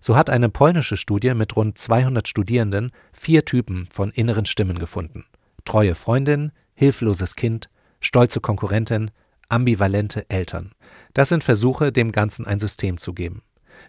So 0.00 0.16
hat 0.16 0.30
eine 0.30 0.48
polnische 0.48 0.96
Studie 0.96 1.32
mit 1.32 1.54
rund 1.54 1.78
200 1.78 2.26
Studierenden 2.26 2.90
vier 3.12 3.44
Typen 3.44 3.86
von 3.92 4.10
inneren 4.10 4.46
Stimmen 4.46 4.80
gefunden. 4.80 5.26
Treue 5.64 5.94
Freundin, 5.94 6.50
hilfloses 6.74 7.36
Kind, 7.36 7.70
stolze 8.00 8.40
Konkurrentin, 8.40 9.12
ambivalente 9.48 10.28
Eltern. 10.28 10.72
Das 11.14 11.28
sind 11.28 11.44
Versuche, 11.44 11.92
dem 11.92 12.10
Ganzen 12.10 12.48
ein 12.48 12.58
System 12.58 12.98
zu 12.98 13.14
geben. 13.14 13.44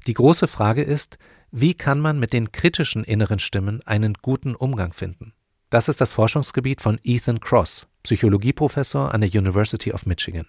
Die 0.06 0.14
große 0.14 0.48
Frage 0.48 0.84
ist, 0.84 1.18
wie 1.50 1.74
kann 1.74 2.00
man 2.00 2.20
mit 2.20 2.34
den 2.34 2.52
kritischen 2.52 3.04
inneren 3.04 3.40
Stimmen 3.40 3.82
einen 3.88 4.14
guten 4.22 4.54
Umgang 4.54 4.94
finden? 4.94 5.34
Das 5.72 5.88
ist 5.88 6.02
das 6.02 6.14
Forschungsgebiet 6.14 6.82
von 6.82 7.00
Ethan 7.04 7.40
Cross, 7.40 7.86
Psychologieprofessor 8.02 9.14
an 9.14 9.22
der 9.22 9.30
University 9.30 9.94
of 9.94 10.08
Michigan. 10.08 10.48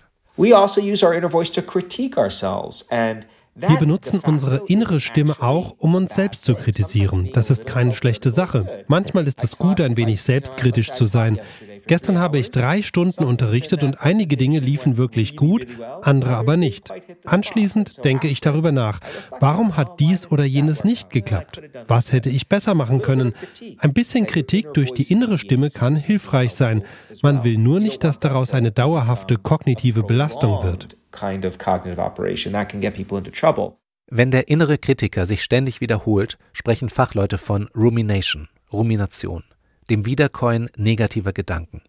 Wir 3.61 3.77
benutzen 3.77 4.21
unsere 4.21 4.63
innere 4.67 5.01
Stimme 5.01 5.41
auch, 5.41 5.75
um 5.79 5.95
uns 5.95 6.15
selbst 6.15 6.45
zu 6.45 6.55
kritisieren. 6.55 7.31
Das 7.33 7.51
ist 7.51 7.67
keine 7.67 7.95
schlechte 7.95 8.31
Sache. 8.31 8.85
Manchmal 8.89 9.27
ist 9.27 9.43
es 9.43 9.59
gut, 9.59 9.81
ein 9.81 9.97
wenig 9.97 10.23
selbstkritisch 10.23 10.93
zu 10.93 11.07
sein. 11.07 11.39
Gestern 11.87 12.19
habe 12.19 12.39
ich 12.39 12.51
drei 12.51 12.83
Stunden 12.83 13.25
unterrichtet 13.25 13.83
und 13.83 14.01
einige 14.01 14.37
Dinge 14.37 14.61
liefen 14.61 14.97
wirklich 14.97 15.37
gut, 15.37 15.67
andere 16.03 16.37
aber 16.37 16.57
nicht. 16.57 16.93
Anschließend 17.25 18.05
denke 18.05 18.29
ich 18.29 18.41
darüber 18.41 18.73
nach. 18.73 19.01
Warum 19.41 19.77
hat 19.77 20.01
dies 20.01 20.31
oder 20.31 20.45
jenes 20.45 20.85
nicht 20.85 21.11
geklappt? 21.11 21.61
Was 21.89 22.13
hätte 22.13 22.31
ich 22.31 22.49
besser 22.49 22.75
machen 22.75 23.03
können? 23.03 23.33
Ein 23.79 23.93
bisschen 23.93 24.27
Kritik 24.27 24.73
durch 24.75 24.93
die 24.93 25.11
innere 25.11 25.39
Stimme 25.39 25.71
kann 25.71 25.97
hilfreich 25.97 26.55
sein. 26.55 26.83
Man 27.23 27.45
will 27.45 27.59
nur 27.59 27.81
nicht, 27.81 28.05
dass 28.05 28.19
daraus 28.19 28.55
eine 28.55 28.71
dauerhafte 28.71 29.37
kognitive 29.37 30.03
Belastung 30.03 30.63
wird 30.63 31.00
kind 31.13 31.45
of 31.45 31.59
cognitive 31.59 32.01
operation. 32.01 32.53
That 32.53 32.69
can 32.69 32.81
get 32.81 32.95
people 32.95 33.19
into 33.19 33.31
trouble. 33.31 33.79
Wenn 34.13 34.31
der 34.33 34.49
innere 34.49 34.77
Kritiker 34.77 35.25
sich 35.25 35.43
ständig 35.45 35.81
wiederholt, 35.81 36.37
sprechen 36.53 36.89
Fachleute 36.89 37.39
von 37.39 37.69
Rumination, 37.77 38.49
Rumination, 38.73 39.45
dem 39.89 40.05
Wiederkäuen 40.05 40.69
negativer 40.77 41.33
Gedanken. 41.33 41.83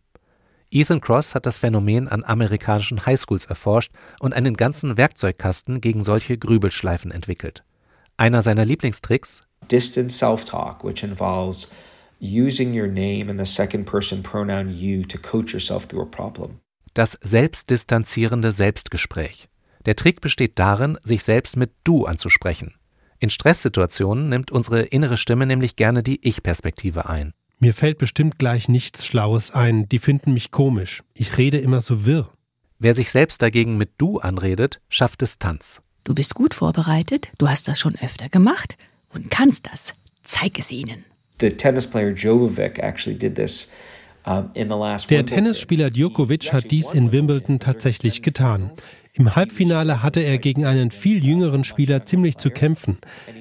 Ethan 0.69 1.01
Cross 1.01 1.35
hat 1.35 1.45
das 1.45 1.57
Phänomen 1.57 2.07
an 2.07 2.23
amerikanischen 2.23 3.05
Highschools 3.05 3.45
erforscht 3.45 3.91
und 4.19 4.33
einen 4.33 4.55
ganzen 4.55 4.97
Werkzeugkasten 4.97 5.81
gegen 5.81 6.03
solche 6.03 6.37
Grübelschleifen 6.37 7.11
entwickelt. 7.11 7.63
Einer 8.17 8.41
seiner 8.41 8.65
Lieblingstricks 8.65 9.43
Distant 9.69 10.11
Self-Talk, 10.11 10.83
which 10.83 11.03
involves 11.03 11.71
using 12.19 12.79
your 12.79 12.87
name 12.87 13.29
and 13.29 13.39
the 13.39 13.51
second 13.51 13.85
person 13.85 14.21
pronoun 14.21 14.69
you 14.69 15.03
to 15.03 15.17
coach 15.17 15.53
yourself 15.53 15.87
through 15.87 16.03
a 16.03 16.05
problem 16.05 16.61
das 16.93 17.17
selbstdistanzierende 17.21 18.51
Selbstgespräch. 18.51 19.49
Der 19.85 19.95
Trick 19.95 20.21
besteht 20.21 20.59
darin, 20.59 20.97
sich 21.03 21.23
selbst 21.23 21.57
mit 21.57 21.71
Du 21.83 22.05
anzusprechen. 22.05 22.75
In 23.19 23.29
Stresssituationen 23.29 24.29
nimmt 24.29 24.51
unsere 24.51 24.81
innere 24.81 25.17
Stimme 25.17 25.45
nämlich 25.45 25.75
gerne 25.75 26.03
die 26.03 26.25
Ich-Perspektive 26.27 27.07
ein. 27.07 27.33
Mir 27.59 27.73
fällt 27.73 27.99
bestimmt 27.99 28.39
gleich 28.39 28.67
nichts 28.67 29.05
Schlaues 29.05 29.51
ein, 29.51 29.87
die 29.87 29.99
finden 29.99 30.33
mich 30.33 30.49
komisch. 30.49 31.03
Ich 31.13 31.37
rede 31.37 31.59
immer 31.59 31.81
so 31.81 32.05
wirr. 32.05 32.31
Wer 32.79 32.95
sich 32.95 33.11
selbst 33.11 33.43
dagegen 33.43 33.77
mit 33.77 33.91
Du 33.99 34.17
anredet, 34.17 34.81
schafft 34.89 35.21
Distanz. 35.21 35.83
Du 36.03 36.15
bist 36.15 36.33
gut 36.33 36.55
vorbereitet, 36.55 37.29
du 37.37 37.47
hast 37.47 37.67
das 37.67 37.79
schon 37.79 37.93
öfter 38.01 38.29
gemacht 38.29 38.77
und 39.13 39.29
kannst 39.29 39.67
das. 39.71 39.93
Zeig 40.23 40.57
es 40.57 40.71
ihnen. 40.71 41.05
The 41.39 41.51
tennis 41.51 41.85
player 41.85 42.11
Jovovic 42.11 42.79
actually 42.79 43.17
did 43.17 43.35
this 43.35 43.71
der 44.25 45.25
Tennisspieler 45.25 45.89
Djokovic 45.89 46.53
hat 46.53 46.71
dies 46.71 46.91
in 46.91 47.11
Wimbledon 47.11 47.59
tatsächlich 47.59 48.21
getan. 48.21 48.71
Im 49.13 49.35
Halbfinale 49.35 50.01
hatte 50.01 50.21
er 50.21 50.37
gegen 50.37 50.65
einen 50.65 50.89
viel 50.91 51.23
jüngeren 51.23 51.63
Spieler 51.63 52.05
ziemlich 52.05 52.37
zu 52.37 52.49
kämpfen. 52.49 52.97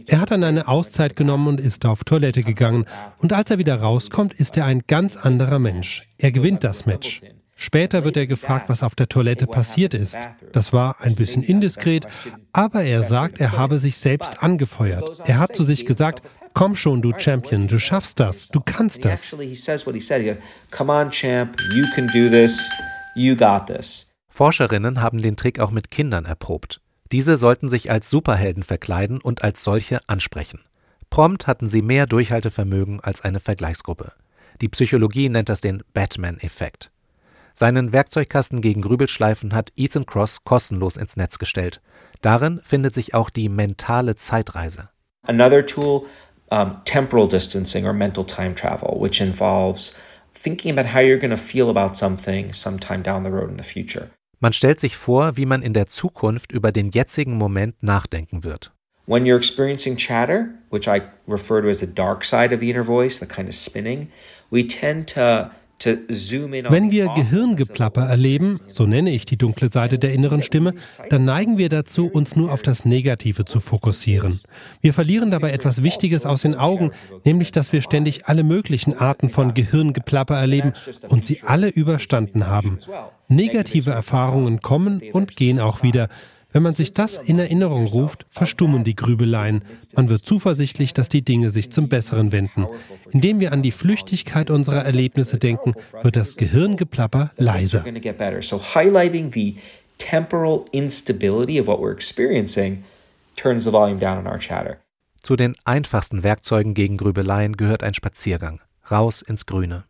Er 0.07 0.21
hat 0.21 0.33
dann 0.33 0.43
eine 0.43 0.67
Auszeit 0.67 1.15
genommen 1.15 1.47
und 1.47 1.61
ist 1.61 1.87
auf 1.87 2.03
Toilette 2.03 2.43
gegangen. 2.43 2.87
Und 3.19 3.33
als 3.33 3.51
er 3.51 3.59
wieder 3.59 3.81
rauskommt, 3.81 4.35
ist 4.35 4.57
er 4.57 4.65
ein 4.65 4.83
ganz 4.89 5.17
anderer 5.17 5.61
Mensch. 5.61 6.09
Er 6.19 6.33
gewinnt 6.33 6.65
das 6.65 6.87
Match. 6.87 7.23
Später 7.55 8.05
wird 8.05 8.17
er 8.17 8.27
gefragt, 8.27 8.71
was 8.71 8.83
auf 8.83 8.95
der 8.95 9.09
Toilette 9.09 9.47
passiert 9.47 9.93
ist. 9.93 10.19
Das 10.53 10.73
war 10.73 10.97
ein 11.03 11.15
bisschen 11.15 11.43
indiskret, 11.43 12.07
aber 12.55 12.83
er 12.83 13.03
sagt, 13.03 13.39
er 13.39 13.53
habe 13.53 13.79
sich 13.79 13.99
selbst 13.99 14.43
angefeuert. 14.43 15.21
Er 15.27 15.39
hat 15.39 15.55
zu 15.55 15.65
sich 15.65 15.85
gesagt, 15.85 16.23
Komm 16.55 16.77
schon, 16.77 17.01
du 17.01 17.13
Champion, 17.17 17.69
du 17.69 17.79
schaffst 17.79 18.21
das, 18.21 18.49
du 18.49 18.61
kannst 18.61 19.05
das. 19.05 19.35
Forscherinnen 24.29 25.03
haben 25.03 25.23
den 25.23 25.37
Trick 25.37 25.61
auch 25.61 25.71
mit 25.71 25.91
Kindern 25.91 26.25
erprobt. 26.25 26.81
Diese 27.13 27.37
sollten 27.37 27.69
sich 27.69 27.91
als 27.91 28.11
Superhelden 28.11 28.63
verkleiden 28.63 29.21
und 29.21 29.43
als 29.43 29.65
solche 29.65 30.01
ansprechen. 30.09 30.61
Prompt 31.11 31.47
hatten 31.47 31.69
sie 31.69 31.83
mehr 31.83 32.07
Durchhaltevermögen 32.07 33.01
als 33.01 33.23
eine 33.23 33.41
Vergleichsgruppe. 33.41 34.13
Die 34.61 34.69
Psychologie 34.69 35.29
nennt 35.29 35.49
das 35.49 35.61
den 35.61 35.83
Batman-Effekt. 35.93 36.91
Seinen 37.55 37.93
Werkzeugkasten 37.93 38.61
gegen 38.61 38.81
Grübelschleifen 38.81 39.55
hat 39.55 39.73
Ethan 39.77 40.07
Cross 40.07 40.45
kostenlos 40.45 40.97
ins 40.97 41.17
Netz 41.17 41.39
gestellt. 41.39 41.81
Darin 42.21 42.61
findet 42.63 42.95
sich 42.95 43.15
auch 43.15 43.29
die 43.29 43.49
mentale 43.49 44.17
Zeitreise. 44.17 44.91
Another 45.23 45.67
tool 45.67 46.07
um, 46.51 46.81
temporal 46.85 47.27
distancing 47.27 47.87
or 47.87 47.93
mental 47.93 48.25
time 48.25 48.55
travel, 48.55 48.99
which 48.99 49.21
involves 49.21 49.93
thinking 50.35 50.71
about 50.71 50.87
how 50.87 51.01
you're 51.01 51.19
going 51.19 51.31
to 51.31 51.37
feel 51.37 51.71
about 51.71 51.97
something 51.97 52.53
sometime 52.53 53.03
down 53.03 53.23
the 53.23 53.31
road 53.31 53.51
in 53.51 53.57
the 53.57 53.63
future. 53.63 54.11
Man 54.41 54.53
stellt 54.53 54.81
sich 54.81 54.97
vor, 54.97 55.37
wie 55.37 55.45
man 55.45 55.63
in 55.63 55.75
der 55.75 55.87
Zukunft 55.87 56.51
über 56.51 56.73
den 56.73 56.91
jetzigen 56.91 57.37
Moment 57.37 57.83
nachdenken 57.83 58.43
wird. 58.43 58.73
When 59.07 59.27
you're 59.27 59.37
experiencing 59.37 59.97
chatter, 59.97 60.55
which 60.71 60.87
I 60.87 61.03
refer 61.27 61.61
to 61.61 61.69
as 61.69 61.81
the 61.81 61.87
dark 61.87 62.25
side 62.25 62.55
of 62.55 62.61
the 62.61 62.71
inner 62.71 62.85
voice, 62.85 63.19
the 63.19 63.27
kind 63.27 63.49
of 63.49 63.55
spinning, 63.55 64.11
we 64.51 64.67
tend 64.67 65.09
to 65.15 65.51
Wenn 65.85 66.91
wir 66.91 67.09
Gehirngeplapper 67.15 68.03
erleben, 68.03 68.61
so 68.67 68.87
nenne 68.87 69.11
ich 69.11 69.25
die 69.25 69.39
dunkle 69.39 69.71
Seite 69.71 69.99
der 69.99 70.13
inneren 70.13 70.43
Stimme, 70.43 70.75
dann 71.09 71.25
neigen 71.25 71.59
wir 71.59 71.69
dazu, 71.69 72.07
uns 72.07 72.37
nur 72.37 72.53
auf 72.53 72.63
das 72.63 72.85
Negative 72.85 73.45
zu 73.45 73.61
fokussieren. 73.61 74.39
Wir 74.81 74.93
verlieren 74.93 75.31
dabei 75.31 75.53
etwas 75.53 75.83
Wichtiges 75.83 76.27
aus 76.27 76.43
den 76.43 76.55
Augen, 76.55 76.91
nämlich 77.25 77.53
dass 77.53 77.73
wir 77.73 77.81
ständig 77.83 78.27
alle 78.27 78.43
möglichen 78.43 78.97
Arten 78.97 79.31
von 79.31 79.55
Gehirngeplapper 79.55 80.37
erleben 80.37 80.73
und 81.09 81.27
sie 81.27 81.43
alle 81.45 81.69
überstanden 81.69 82.47
haben. 82.47 82.79
Negative 83.29 83.91
Erfahrungen 83.91 84.61
kommen 84.61 85.01
und 85.13 85.37
gehen 85.37 85.61
auch 85.61 85.83
wieder. 85.83 86.09
Wenn 86.53 86.63
man 86.63 86.73
sich 86.73 86.93
das 86.95 87.19
in 87.19 87.39
Erinnerung 87.39 87.87
ruft, 87.87 88.27
verstummen 88.29 88.83
die 88.85 88.97
Grübeleien. 88.97 89.65
Man 89.95 90.09
wird 90.09 90.25
zuversichtlich, 90.25 90.93
dass 90.95 91.09
die 91.09 91.23
Dinge 91.23 91.51
sich 91.51 91.71
zum 91.71 91.89
Besseren 91.89 92.33
wenden. 92.33 92.67
Indem 93.11 93.41
wir 93.41 93.53
an 93.53 93.63
die 93.63 93.71
Flüchtigkeit 93.71 94.51
unserer 94.51 94.85
Erlebnisse 94.85 95.39
denken, 95.39 95.75
wird 96.03 96.17
das 96.17 96.37
Gehirngeplapper 96.37 97.31
leiser. 97.37 97.85
temporal 100.01 100.65
instability 100.73 101.61
of 101.61 101.67
what 101.67 101.79
we're 101.79 101.93
experiencing 101.93 102.85
turns 103.37 103.65
the 103.65 103.71
volume 103.71 103.99
down 103.99 104.19
in 104.19 104.27
our 104.27 104.39
chatter. 104.39 104.79
Zu 105.23 105.37
den 105.37 105.55
einfachsten 105.65 106.23
Werkzeugen 106.23 106.73
gegen 106.73 106.97
Grübeleien 106.97 107.57
gehört 107.57 107.83
ein 107.83 107.93
Spaziergang, 107.93 108.61
raus 108.91 109.21
ins 109.21 109.45
Grüne. 109.45 109.85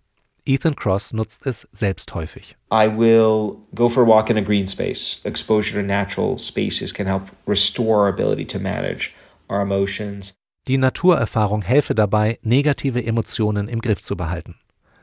Ethan 0.51 0.75
Cross 0.75 1.13
nutzt 1.13 1.47
es 1.47 1.69
selbst 1.71 2.13
häufig. 2.13 2.57
I 2.73 2.89
will 2.89 3.59
go 3.73 3.89
for 3.89 4.03
a 4.03 4.07
walk 4.07 4.31
in 4.31 4.37
a 4.37 4.41
green 4.41 4.67
space. 4.67 5.21
Exposure 5.23 5.81
to 5.81 5.87
natural 5.87 6.39
spaces 6.39 6.93
can 6.93 7.07
help 7.07 7.31
restore 7.47 8.01
our 8.01 8.09
ability 8.09 8.45
to 8.47 8.59
manage 8.59 9.15
our 9.49 9.63
emotions. 9.63 10.35
Die 10.67 10.77
Naturerfahrung 10.77 11.63
helfe 11.63 11.95
dabei, 11.95 12.41
negative 12.43 13.05
Emotionen 13.05 13.69
im 13.69 13.81
Griff 13.81 14.03
zu 14.03 14.17
behalten. 14.17 14.57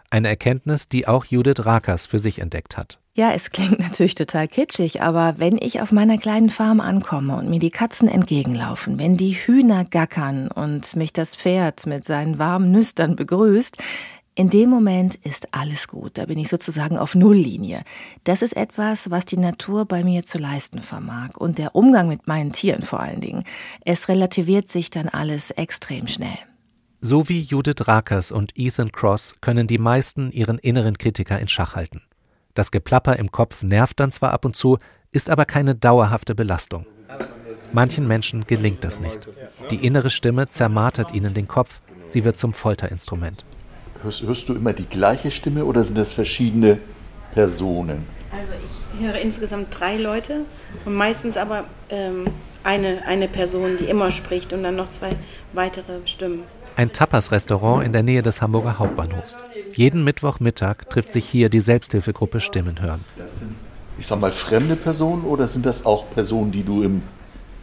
Eine 0.10 0.28
Erkenntnis, 0.28 0.90
die 0.90 1.08
auch 1.08 1.24
Judith 1.26 1.66
Rakers 1.66 2.06
für 2.06 2.20
sich 2.20 2.40
entdeckt 2.40 2.76
hat. 2.76 3.00
Ja, 3.16 3.32
es 3.32 3.50
klingt 3.50 3.80
natürlich 3.80 4.16
total 4.16 4.50
kitschig, 4.50 5.02
aber 5.02 5.36
wenn 5.38 5.58
ich 5.58 5.82
auf 5.82 5.94
meiner 5.94 6.18
kleinen 6.18 6.50
Farm 6.50 6.82
ankomme 6.82 7.38
und 7.38 7.50
mir 7.50 7.60
die 7.60 7.72
Katzen 7.72 8.10
entgegenlaufen, 8.10 9.00
wenn 9.00 9.16
die 9.16 9.32
Hühner 9.32 9.86
gackern 9.86 10.50
und 10.50 10.96
mich 10.98 11.14
das 11.14 11.36
Pferd 11.36 11.86
mit 11.86 12.04
seinen 12.06 12.38
warmen 12.38 12.72
Nüstern 12.72 13.16
begrüßt, 13.16 13.78
in 14.38 14.52
dem 14.52 14.70
Moment 14.70 15.16
ist 15.16 15.52
alles 15.52 15.88
gut, 15.88 16.20
da 16.20 16.26
bin 16.28 16.38
ich 16.38 16.48
sozusagen 16.48 16.96
auf 16.96 17.16
Nulllinie. 17.16 17.82
Das 18.24 18.44
ist 18.44 18.56
etwas, 18.56 19.10
was 19.10 19.26
die 19.26 19.40
Natur 19.40 19.86
bei 19.86 20.04
mir 20.04 20.26
zu 20.26 20.38
leisten 20.38 20.84
vermag 20.84 21.38
und 21.38 21.58
der 21.58 21.76
Umgang 21.76 22.08
mit 22.08 22.28
meinen 22.28 22.52
Tieren 22.52 22.84
vor 22.84 23.00
allen 23.00 23.20
Dingen. 23.20 23.46
Es 23.84 24.10
relativiert 24.10 24.70
sich 24.70 24.92
dann 24.92 25.10
alles 25.10 25.50
extrem 25.50 26.08
schnell. 26.08 26.38
So 27.02 27.30
wie 27.30 27.42
Judith 27.42 27.88
Rakers 27.88 28.32
und 28.32 28.52
Ethan 28.56 28.92
Cross 28.92 29.38
können 29.42 29.66
die 29.66 29.80
meisten 29.80 30.32
ihren 30.32 30.60
inneren 30.60 31.00
Kritiker 31.00 31.40
in 31.40 31.48
Schach 31.48 31.74
halten. 31.74 32.04
Das 32.54 32.70
Geplapper 32.70 33.18
im 33.18 33.32
Kopf 33.32 33.64
nervt 33.64 34.00
dann 34.00 34.12
zwar 34.12 34.34
ab 34.34 34.46
und 34.46 34.56
zu, 34.56 34.78
ist 35.12 35.32
aber 35.32 35.46
keine 35.46 35.74
dauerhafte 35.74 36.36
Belastung. 36.36 36.86
Manchen 37.74 38.08
Menschen 38.08 38.46
gelingt 38.46 38.84
das 38.84 39.00
nicht. 39.00 39.28
Die 39.72 39.84
innere 39.84 40.12
Stimme 40.12 40.48
zermartert 40.48 41.12
ihnen 41.16 41.34
den 41.34 41.48
Kopf, 41.48 41.82
sie 42.12 42.24
wird 42.24 42.38
zum 42.38 42.54
Folterinstrument. 42.54 43.44
Hörst, 44.04 44.22
hörst, 44.22 44.50
du 44.50 44.54
immer 44.54 44.74
die 44.74 44.86
gleiche 44.86 45.32
Stimme 45.32 45.66
oder 45.66 45.84
sind 45.84 45.98
das 45.98 46.14
verschiedene 46.14 46.80
Personen? 47.32 48.06
Also 48.32 48.52
ich 48.64 49.06
höre 49.06 49.20
insgesamt 49.20 49.68
drei 49.80 49.98
Leute 49.98 50.46
und 50.86 50.94
meistens 50.94 51.38
aber 51.38 51.66
ähm, 51.90 52.26
eine, 52.64 53.04
eine 53.06 53.28
Person, 53.28 53.78
die 53.80 53.86
immer 53.86 54.12
spricht 54.12 54.54
und 54.54 54.64
dann 54.64 54.76
noch 54.76 54.90
zwei 54.90 55.16
weitere 55.54 56.06
Stimmen. 56.06 56.44
Ein 56.76 56.94
Tapas-Restaurant 56.94 57.84
in 57.86 57.92
der 57.92 58.04
Nähe 58.04 58.22
des 58.22 58.42
Hamburger 58.42 58.78
Hauptbahnhofs. 58.78 59.38
Jeden 59.74 60.04
Mittwochmittag 60.04 60.90
trifft 60.90 61.12
sich 61.12 61.28
hier 61.28 61.50
die 61.50 61.60
Selbsthilfegruppe 61.60 62.40
Stimmen 62.40 62.80
hören. 62.82 63.04
Das 63.18 63.40
sind, 63.40 63.56
ich 63.98 64.06
sag 64.06 64.20
mal, 64.20 64.32
fremde 64.32 64.76
Personen 64.76 65.24
oder 65.24 65.48
sind 65.48 65.66
das 65.66 65.86
auch 65.86 66.10
Personen, 66.12 66.52
die 66.52 66.64
du 66.64 66.84
im, 66.84 67.02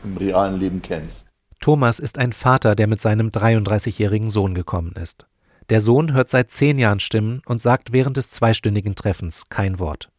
im 0.03 0.17
realen 0.17 0.59
Leben 0.59 0.83
kennst? 0.83 1.29
Thomas 1.61 2.00
ist 2.00 2.19
ein 2.19 2.33
Vater, 2.33 2.75
der 2.75 2.88
mit 2.88 3.00
seinem 3.00 3.29
33-jährigen 3.29 4.31
Sohn 4.31 4.55
gekommen 4.55 4.95
ist. 5.00 5.26
Der 5.71 5.80
Sohn 5.80 6.12
hört 6.12 6.28
seit 6.28 6.50
zehn 6.50 6.78
Jahren 6.78 7.00
Stimmen 7.00 7.40
und 7.47 7.62
sagt 7.62 7.92
während 7.92 8.16
des 8.16 8.30
zweistündigen 8.30 8.94
Treffens 8.94 9.44
kein 9.49 9.78
Wort. 9.78 10.11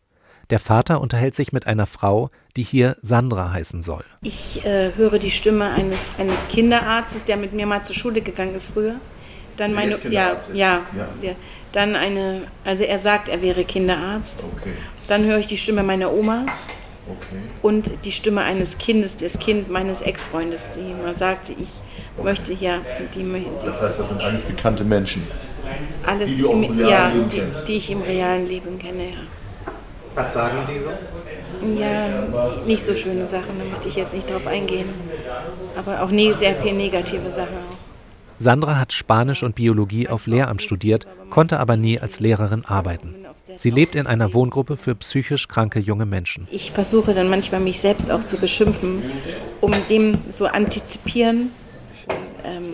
Der 0.49 0.59
Vater 0.59 1.01
unterhält 1.01 1.35
sich 1.35 1.53
mit 1.53 1.67
einer 1.67 1.85
Frau, 1.85 2.29
die 2.55 2.63
hier 2.63 2.97
Sandra 3.01 3.51
heißen 3.51 3.81
soll. 3.81 4.03
Ich 4.21 4.63
äh, 4.65 4.91
höre 4.95 5.19
die 5.19 5.31
Stimme 5.31 5.71
eines, 5.71 6.11
eines 6.19 6.47
Kinderarztes, 6.47 7.25
der 7.25 7.37
mit 7.37 7.53
mir 7.53 7.65
mal 7.65 7.83
zur 7.83 7.95
Schule 7.95 8.21
gegangen 8.21 8.55
ist 8.55 8.67
früher. 8.67 8.95
Dann 9.57 9.73
meine, 9.73 9.97
ja, 10.09 10.35
ja, 10.53 10.81
ja. 10.95 11.07
Der, 11.21 11.35
dann 11.71 11.95
eine, 11.95 12.47
also 12.63 12.83
er 12.83 12.99
sagt, 12.99 13.29
er 13.29 13.41
wäre 13.41 13.63
Kinderarzt. 13.63 14.45
Okay. 14.59 14.73
Dann 15.07 15.23
höre 15.23 15.39
ich 15.39 15.47
die 15.47 15.57
Stimme 15.57 15.81
meiner 15.81 16.11
Oma. 16.11 16.45
Okay. 17.07 17.39
Und 17.61 18.05
die 18.05 18.11
Stimme 18.11 18.41
eines 18.41 18.79
Kindes, 18.79 19.15
das 19.15 19.37
Kind 19.37 19.69
meines 19.69 20.01
Ex-Freundes, 20.01 20.67
die 20.75 20.91
immer 20.91 21.15
sagte, 21.15 21.53
ich 21.53 21.81
möchte 22.23 22.53
ja. 22.53 22.79
Die, 23.13 23.45
das 23.63 23.81
heißt, 23.81 23.99
das 23.99 24.09
sind 24.09 24.21
alles 24.21 24.41
bekannte 24.41 24.83
Menschen. 24.83 25.27
Alles, 26.05 26.37
die, 26.37 26.43
im, 26.43 26.79
ja, 26.79 27.11
die, 27.11 27.41
die, 27.67 27.73
ich 27.73 27.91
im 27.91 28.01
realen 28.01 28.47
Leben 28.47 28.79
kenne, 28.79 29.09
ja. 29.09 29.71
Was 30.15 30.33
sagen 30.33 30.59
die 30.67 30.79
so? 30.79 30.89
Ja, 31.79 32.07
nicht 32.65 32.83
so 32.83 32.95
schöne 32.95 33.25
Sachen, 33.25 33.59
da 33.59 33.65
möchte 33.65 33.87
ich 33.87 33.95
jetzt 33.95 34.13
nicht 34.13 34.29
drauf 34.29 34.47
eingehen. 34.47 34.89
Aber 35.75 36.01
auch 36.01 36.09
ne, 36.09 36.33
sehr 36.33 36.55
viel 36.55 36.73
negative 36.73 37.31
Sachen 37.31 37.55
auch. 37.55 37.85
Sandra 38.37 38.77
hat 38.77 38.93
Spanisch 38.93 39.43
und 39.43 39.55
Biologie 39.55 40.09
auf 40.09 40.27
Lehramt 40.27 40.61
studiert, 40.61 41.07
konnte 41.29 41.59
aber 41.59 41.77
nie 41.77 41.99
als 41.99 42.19
Lehrerin 42.19 42.65
arbeiten. 42.65 43.24
Sie 43.57 43.69
lebt 43.69 43.95
in 43.95 44.07
einer 44.07 44.33
Wohngruppe 44.33 44.77
für 44.77 44.95
psychisch 44.95 45.47
kranke 45.47 45.79
junge 45.79 46.05
Menschen. 46.05 46.47
Ich 46.51 46.71
versuche 46.71 47.13
dann 47.13 47.29
manchmal 47.29 47.61
mich 47.61 47.79
selbst 47.79 48.11
auch 48.11 48.23
zu 48.23 48.37
beschimpfen, 48.37 49.03
um 49.61 49.71
dem 49.89 50.17
so 50.29 50.45
antizipieren. 50.45 51.51
Ähm, 52.43 52.73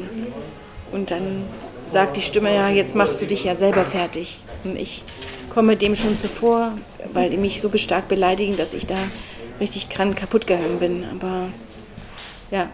und 0.92 1.12
dann 1.12 1.44
sagt 1.86 2.18
die 2.18 2.22
Stimme 2.22 2.54
ja, 2.54 2.70
jetzt 2.70 2.96
machst 2.96 3.22
du 3.22 3.26
dich 3.26 3.44
ja 3.44 3.56
selber 3.56 3.86
fertig. 3.86 4.44
Und 4.64 4.80
ich 4.80 5.04
komme 5.50 5.76
dem 5.76 5.96
schon 5.96 6.18
zuvor, 6.18 6.74
weil 7.14 7.30
die 7.30 7.38
mich 7.38 7.62
so 7.62 7.70
stark 7.78 8.08
beleidigen, 8.08 8.56
dass 8.56 8.74
ich 8.74 8.88
da 8.88 8.96
richtig 9.60 9.90
krank 9.90 10.18
kaputt 10.18 10.48
gegangen 10.48 10.80
bin. 10.80 11.04
Aber 11.04 11.50
ja, 12.50 12.70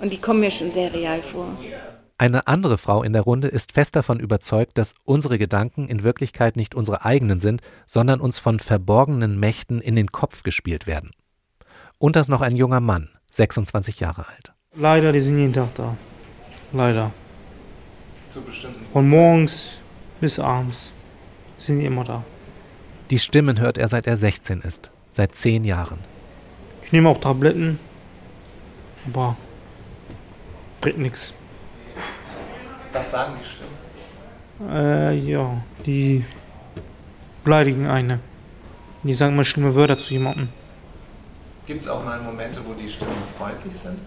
und 0.00 0.12
die 0.12 0.18
kommen 0.18 0.40
mir 0.40 0.50
schon 0.50 0.72
sehr 0.72 0.92
real 0.92 1.22
vor. 1.22 1.56
Eine 2.18 2.46
andere 2.46 2.78
Frau 2.78 3.02
in 3.02 3.12
der 3.12 3.22
Runde 3.22 3.48
ist 3.48 3.72
fest 3.72 3.94
davon 3.94 4.20
überzeugt, 4.20 4.78
dass 4.78 4.94
unsere 5.04 5.36
Gedanken 5.36 5.86
in 5.86 6.02
Wirklichkeit 6.02 6.56
nicht 6.56 6.74
unsere 6.74 7.04
eigenen 7.04 7.40
sind, 7.40 7.60
sondern 7.86 8.20
uns 8.20 8.38
von 8.38 8.58
verborgenen 8.58 9.38
Mächten 9.38 9.82
in 9.82 9.96
den 9.96 10.10
Kopf 10.10 10.42
gespielt 10.42 10.86
werden. 10.86 11.10
Und 11.98 12.16
das 12.16 12.28
noch 12.28 12.40
ein 12.40 12.56
junger 12.56 12.80
Mann, 12.80 13.10
26 13.32 14.00
Jahre 14.00 14.26
alt. 14.28 14.52
Leider, 14.74 15.12
die 15.12 15.20
sind 15.20 15.38
jeden 15.38 15.52
Tag 15.52 15.74
da. 15.74 15.94
Leider. 16.72 17.12
Von 18.92 19.08
morgens 19.08 19.78
bis 20.20 20.38
abends 20.38 20.92
sind 21.58 21.80
die 21.80 21.86
immer 21.86 22.04
da. 22.04 22.24
Die 23.10 23.18
Stimmen 23.18 23.60
hört 23.60 23.76
er 23.76 23.88
seit 23.88 24.06
er 24.06 24.16
16 24.16 24.62
ist, 24.62 24.90
seit 25.10 25.34
zehn 25.34 25.64
Jahren. 25.64 25.98
Ich 26.82 26.92
nehme 26.92 27.10
auch 27.10 27.20
Tabletten, 27.20 27.78
aber 29.06 29.36
bringt 30.80 30.98
nichts. 30.98 31.34
Was 32.96 33.10
sagen 33.10 33.34
die 33.38 33.44
Stimmen? 33.44 34.72
Äh, 34.72 35.14
ja, 35.18 35.62
die 35.84 36.24
beleidigen 37.44 37.86
eine. 37.86 38.20
Die 39.02 39.12
sagen 39.12 39.36
mal 39.36 39.44
schlimme 39.44 39.74
Wörter 39.74 39.98
zu 39.98 40.14
jemandem. 40.14 40.48
Gibt 41.66 41.82
es 41.82 41.88
auch 41.88 42.02
mal 42.02 42.20
Momente, 42.22 42.60
wo 42.66 42.72
die 42.72 42.88
Stimmen 42.88 43.12
freundlich 43.36 43.74
sind? 43.74 43.98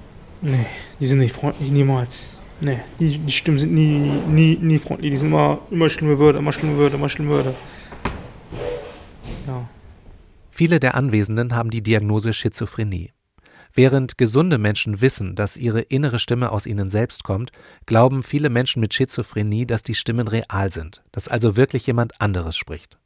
Nee, 0.41 0.65
die 0.99 1.05
sind 1.05 1.19
nicht 1.19 1.35
freundlich, 1.35 1.69
niemals. 1.69 2.39
Nee, 2.61 2.79
die, 2.99 3.19
die 3.19 3.31
Stimmen 3.31 3.59
sind 3.59 3.73
nie, 3.73 4.09
nie, 4.27 4.57
nie 4.57 4.79
freundlich. 4.79 5.11
Die 5.11 5.17
sind 5.17 5.27
immer, 5.27 5.59
immer 5.69 5.87
schlimme 5.89 6.17
Wörter, 6.17 6.39
immer 6.39 6.51
schlimme 6.51 6.77
Wörter, 6.79 6.95
immer 6.95 7.09
schlimme 7.09 7.29
Wörter. 7.29 7.53
Ja. 9.45 9.69
Viele 10.49 10.79
der 10.79 10.95
Anwesenden 10.95 11.55
haben 11.55 11.69
die 11.69 11.83
Diagnose 11.83 12.33
Schizophrenie. 12.33 13.11
Während 13.79 14.17
gesunde 14.17 14.57
Menschen 14.57 14.99
wissen, 14.99 15.35
dass 15.35 15.55
ihre 15.55 15.79
innere 15.79 16.19
Stimme 16.19 16.51
aus 16.51 16.65
ihnen 16.65 16.89
selbst 16.89 17.23
kommt, 17.23 17.53
glauben 17.85 18.23
viele 18.23 18.49
Menschen 18.49 18.81
mit 18.81 18.93
Schizophrenie, 18.93 19.65
dass 19.65 19.83
die 19.83 19.95
Stimmen 19.95 20.27
real 20.27 20.69
sind, 20.69 21.01
dass 21.13 21.29
also 21.29 21.55
wirklich 21.55 21.87
jemand 21.87 22.19
anderes 22.19 22.57
spricht. 22.57 22.97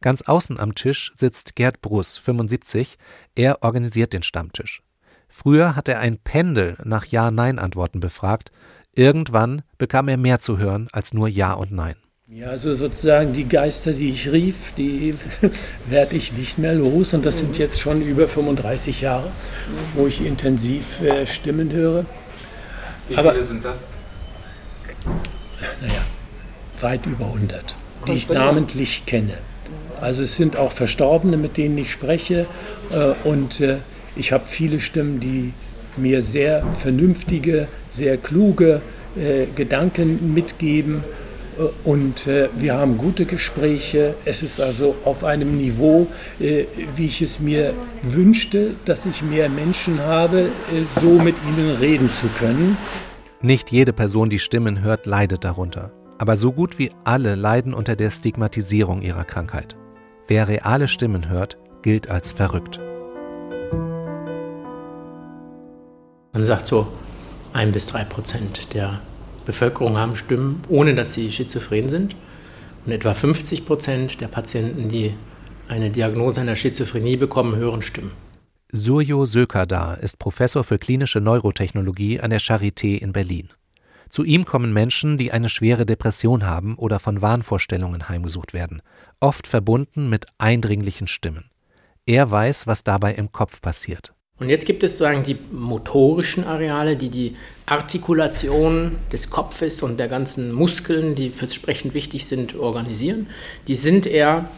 Ganz 0.00 0.22
außen 0.22 0.58
am 0.58 0.74
Tisch 0.74 1.12
sitzt 1.14 1.54
Gerd 1.54 1.80
Bruss, 1.80 2.18
75. 2.18 2.98
Er 3.36 3.62
organisiert 3.62 4.12
den 4.12 4.24
Stammtisch. 4.24 4.82
Früher 5.28 5.76
hat 5.76 5.86
er 5.86 6.00
ein 6.00 6.18
Pendel 6.18 6.76
nach 6.82 7.04
Ja-Nein-Antworten 7.04 8.00
befragt. 8.00 8.50
Irgendwann 8.96 9.62
bekam 9.78 10.08
er 10.08 10.16
mehr 10.16 10.40
zu 10.40 10.58
hören 10.58 10.88
als 10.90 11.14
nur 11.14 11.28
Ja 11.28 11.52
und 11.52 11.70
Nein. 11.70 11.94
Ja, 12.28 12.48
also 12.48 12.74
sozusagen 12.74 13.32
die 13.32 13.48
Geister, 13.48 13.92
die 13.92 14.10
ich 14.10 14.32
rief, 14.32 14.72
die 14.76 15.14
werde 15.88 16.16
ich 16.16 16.32
nicht 16.32 16.58
mehr 16.58 16.74
los. 16.74 17.14
Und 17.14 17.24
das 17.24 17.38
sind 17.38 17.56
jetzt 17.56 17.78
schon 17.80 18.02
über 18.02 18.26
35 18.26 19.02
Jahre, 19.02 19.30
wo 19.94 20.08
ich 20.08 20.26
intensiv 20.26 21.00
äh, 21.02 21.24
Stimmen 21.24 21.70
höre. 21.70 22.04
Wie 23.08 23.16
Aber, 23.16 23.30
viele 23.30 23.44
sind 23.44 23.64
das? 23.64 23.80
Naja, 25.80 26.04
weit 26.80 27.06
über 27.06 27.26
100. 27.26 27.76
die 28.08 28.14
ich 28.14 28.28
namentlich 28.28 29.06
kenne. 29.06 29.34
Also 30.00 30.24
es 30.24 30.34
sind 30.34 30.56
auch 30.56 30.72
Verstorbene, 30.72 31.36
mit 31.36 31.56
denen 31.56 31.78
ich 31.78 31.92
spreche. 31.92 32.48
Äh, 32.90 33.28
und 33.28 33.60
äh, 33.60 33.76
ich 34.16 34.32
habe 34.32 34.48
viele 34.48 34.80
Stimmen, 34.80 35.20
die 35.20 35.52
mir 35.96 36.22
sehr 36.22 36.66
vernünftige, 36.80 37.68
sehr 37.88 38.16
kluge 38.16 38.80
äh, 39.14 39.46
Gedanken 39.54 40.34
mitgeben. 40.34 41.04
Und 41.84 42.26
wir 42.26 42.74
haben 42.74 42.98
gute 42.98 43.24
Gespräche. 43.24 44.14
Es 44.24 44.42
ist 44.42 44.60
also 44.60 44.94
auf 45.04 45.24
einem 45.24 45.56
Niveau, 45.56 46.06
wie 46.38 47.06
ich 47.06 47.22
es 47.22 47.40
mir 47.40 47.72
wünschte, 48.02 48.74
dass 48.84 49.06
ich 49.06 49.22
mehr 49.22 49.48
Menschen 49.48 50.00
habe, 50.00 50.50
so 51.00 51.12
mit 51.18 51.36
ihnen 51.48 51.76
reden 51.76 52.10
zu 52.10 52.26
können. 52.38 52.76
Nicht 53.42 53.70
jede 53.70 53.92
Person, 53.92 54.30
die 54.30 54.38
Stimmen 54.38 54.82
hört, 54.82 55.06
leidet 55.06 55.44
darunter. 55.44 55.92
Aber 56.18 56.36
so 56.36 56.52
gut 56.52 56.78
wie 56.78 56.90
alle 57.04 57.34
leiden 57.34 57.74
unter 57.74 57.94
der 57.96 58.10
Stigmatisierung 58.10 59.02
ihrer 59.02 59.24
Krankheit. 59.24 59.76
Wer 60.26 60.48
reale 60.48 60.88
Stimmen 60.88 61.28
hört, 61.28 61.58
gilt 61.82 62.10
als 62.10 62.32
verrückt. 62.32 62.80
Man 66.32 66.44
sagt 66.44 66.66
so, 66.66 66.88
ein 67.52 67.72
bis 67.72 67.86
drei 67.86 68.04
Prozent 68.04 68.74
der 68.74 69.00
Bevölkerung 69.46 69.96
haben 69.96 70.14
Stimmen, 70.14 70.60
ohne 70.68 70.94
dass 70.94 71.14
sie 71.14 71.32
schizophren 71.32 71.88
sind. 71.88 72.14
Und 72.84 72.92
etwa 72.92 73.14
50 73.14 73.64
Prozent 73.64 74.20
der 74.20 74.28
Patienten, 74.28 74.88
die 74.88 75.14
eine 75.68 75.90
Diagnose 75.90 76.42
einer 76.42 76.56
Schizophrenie 76.56 77.16
bekommen, 77.16 77.56
hören 77.56 77.80
Stimmen. 77.80 78.10
Suryo 78.70 79.24
Sökadar 79.24 79.98
ist 79.98 80.18
Professor 80.18 80.62
für 80.62 80.78
klinische 80.78 81.20
Neurotechnologie 81.20 82.20
an 82.20 82.30
der 82.30 82.40
Charité 82.40 82.98
in 82.98 83.12
Berlin. 83.12 83.48
Zu 84.10 84.22
ihm 84.22 84.44
kommen 84.44 84.72
Menschen, 84.72 85.18
die 85.18 85.32
eine 85.32 85.48
schwere 85.48 85.86
Depression 85.86 86.46
haben 86.46 86.76
oder 86.76 87.00
von 87.00 87.22
Wahnvorstellungen 87.22 88.08
heimgesucht 88.08 88.52
werden 88.52 88.82
oft 89.20 89.46
verbunden 89.46 90.08
mit 90.08 90.26
eindringlichen 90.38 91.08
Stimmen. 91.08 91.50
Er 92.06 92.30
weiß, 92.30 92.66
was 92.66 92.84
dabei 92.84 93.14
im 93.14 93.32
Kopf 93.32 93.60
passiert. 93.60 94.12
Und 94.38 94.50
jetzt 94.50 94.66
gibt 94.66 94.82
es 94.82 94.98
sozusagen 94.98 95.24
die 95.24 95.38
motorischen 95.50 96.44
Areale, 96.44 96.96
die 96.96 97.08
die 97.08 97.36
Artikulation 97.64 98.98
des 99.10 99.30
Kopfes 99.30 99.82
und 99.82 99.98
der 99.98 100.08
ganzen 100.08 100.52
Muskeln, 100.52 101.14
die 101.14 101.30
fürs 101.30 101.54
Sprechen 101.54 101.94
wichtig 101.94 102.26
sind, 102.26 102.54
organisieren. 102.54 103.28
Die 103.66 103.74
sind 103.74 104.06
eher 104.06 104.48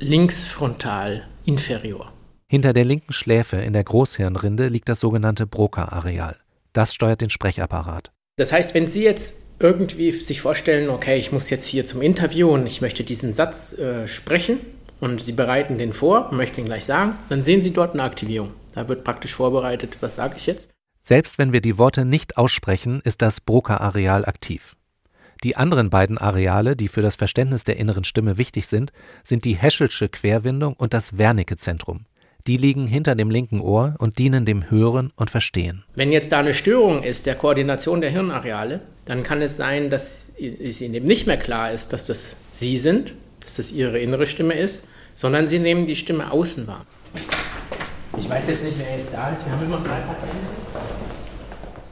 linksfrontal 0.00 1.24
inferior. 1.46 2.12
Hinter 2.46 2.72
der 2.72 2.84
linken 2.84 3.12
Schläfe 3.12 3.56
in 3.56 3.72
der 3.72 3.84
Großhirnrinde 3.84 4.68
liegt 4.68 4.88
das 4.88 5.00
sogenannte 5.00 5.46
Broca-Areal. 5.46 6.36
Das 6.72 6.92
steuert 6.94 7.20
den 7.20 7.30
Sprechapparat. 7.30 8.10
Das 8.36 8.52
heißt, 8.52 8.74
wenn 8.74 8.88
Sie 8.88 9.04
jetzt 9.04 9.42
irgendwie 9.60 10.10
sich 10.12 10.40
vorstellen, 10.40 10.90
okay, 10.90 11.16
ich 11.16 11.32
muss 11.32 11.48
jetzt 11.48 11.66
hier 11.66 11.86
zum 11.86 12.02
Interview 12.02 12.48
und 12.48 12.66
ich 12.66 12.80
möchte 12.80 13.04
diesen 13.04 13.32
Satz 13.32 13.78
äh, 13.78 14.06
sprechen 14.08 14.58
und 15.00 15.22
Sie 15.22 15.32
bereiten 15.32 15.78
den 15.78 15.92
vor, 15.92 16.32
möchten 16.32 16.60
ihn 16.60 16.66
gleich 16.66 16.84
sagen, 16.84 17.16
dann 17.28 17.44
sehen 17.44 17.62
Sie 17.62 17.72
dort 17.72 17.94
eine 17.94 18.02
Aktivierung. 18.02 18.50
Da 18.74 18.88
wird 18.88 19.04
praktisch 19.04 19.34
vorbereitet, 19.34 19.98
was 20.00 20.16
sage 20.16 20.34
ich 20.36 20.46
jetzt. 20.46 20.70
Selbst 21.02 21.38
wenn 21.38 21.52
wir 21.52 21.60
die 21.60 21.78
Worte 21.78 22.04
nicht 22.04 22.36
aussprechen, 22.36 23.00
ist 23.04 23.22
das 23.22 23.40
Broca-Areal 23.40 24.24
aktiv. 24.24 24.76
Die 25.42 25.56
anderen 25.56 25.88
beiden 25.88 26.18
Areale, 26.18 26.76
die 26.76 26.88
für 26.88 27.00
das 27.00 27.16
Verständnis 27.16 27.64
der 27.64 27.78
inneren 27.78 28.04
Stimme 28.04 28.36
wichtig 28.36 28.66
sind, 28.66 28.92
sind 29.24 29.46
die 29.46 29.54
Heschelsche 29.54 30.10
Querwindung 30.10 30.74
und 30.74 30.92
das 30.92 31.16
Wernicke-Zentrum. 31.16 32.04
Die 32.46 32.56
liegen 32.56 32.86
hinter 32.86 33.14
dem 33.14 33.30
linken 33.30 33.60
Ohr 33.60 33.96
und 33.98 34.18
dienen 34.18 34.44
dem 34.44 34.70
Hören 34.70 35.12
und 35.16 35.30
Verstehen. 35.30 35.84
Wenn 35.94 36.12
jetzt 36.12 36.32
da 36.32 36.40
eine 36.40 36.54
Störung 36.54 37.02
ist 37.02 37.26
der 37.26 37.34
Koordination 37.34 38.00
der 38.00 38.10
Hirnareale, 38.10 38.80
dann 39.04 39.22
kann 39.22 39.42
es 39.42 39.56
sein, 39.56 39.90
dass 39.90 40.32
es 40.38 40.80
ihnen 40.80 40.94
eben 40.94 41.06
nicht 41.06 41.26
mehr 41.26 41.36
klar 41.36 41.72
ist, 41.72 41.92
dass 41.92 42.06
das 42.06 42.36
sie 42.50 42.76
sind, 42.76 43.14
dass 43.40 43.56
das 43.56 43.72
ihre 43.72 43.98
innere 43.98 44.26
Stimme 44.26 44.54
ist, 44.54 44.88
sondern 45.14 45.46
sie 45.46 45.58
nehmen 45.58 45.86
die 45.86 45.96
Stimme 45.96 46.30
außen 46.30 46.66
wahr. 46.66 46.86
Ich 48.20 48.28
weiß 48.28 48.48
jetzt 48.48 48.62
nicht, 48.62 48.78
wer 48.78 48.96
jetzt 48.96 49.12
da 49.14 49.30
ist. 49.30 49.44
Wir 49.46 49.52
haben 49.52 49.64
immer 49.64 49.78
drei 49.78 50.00
Patienten. 50.00 50.46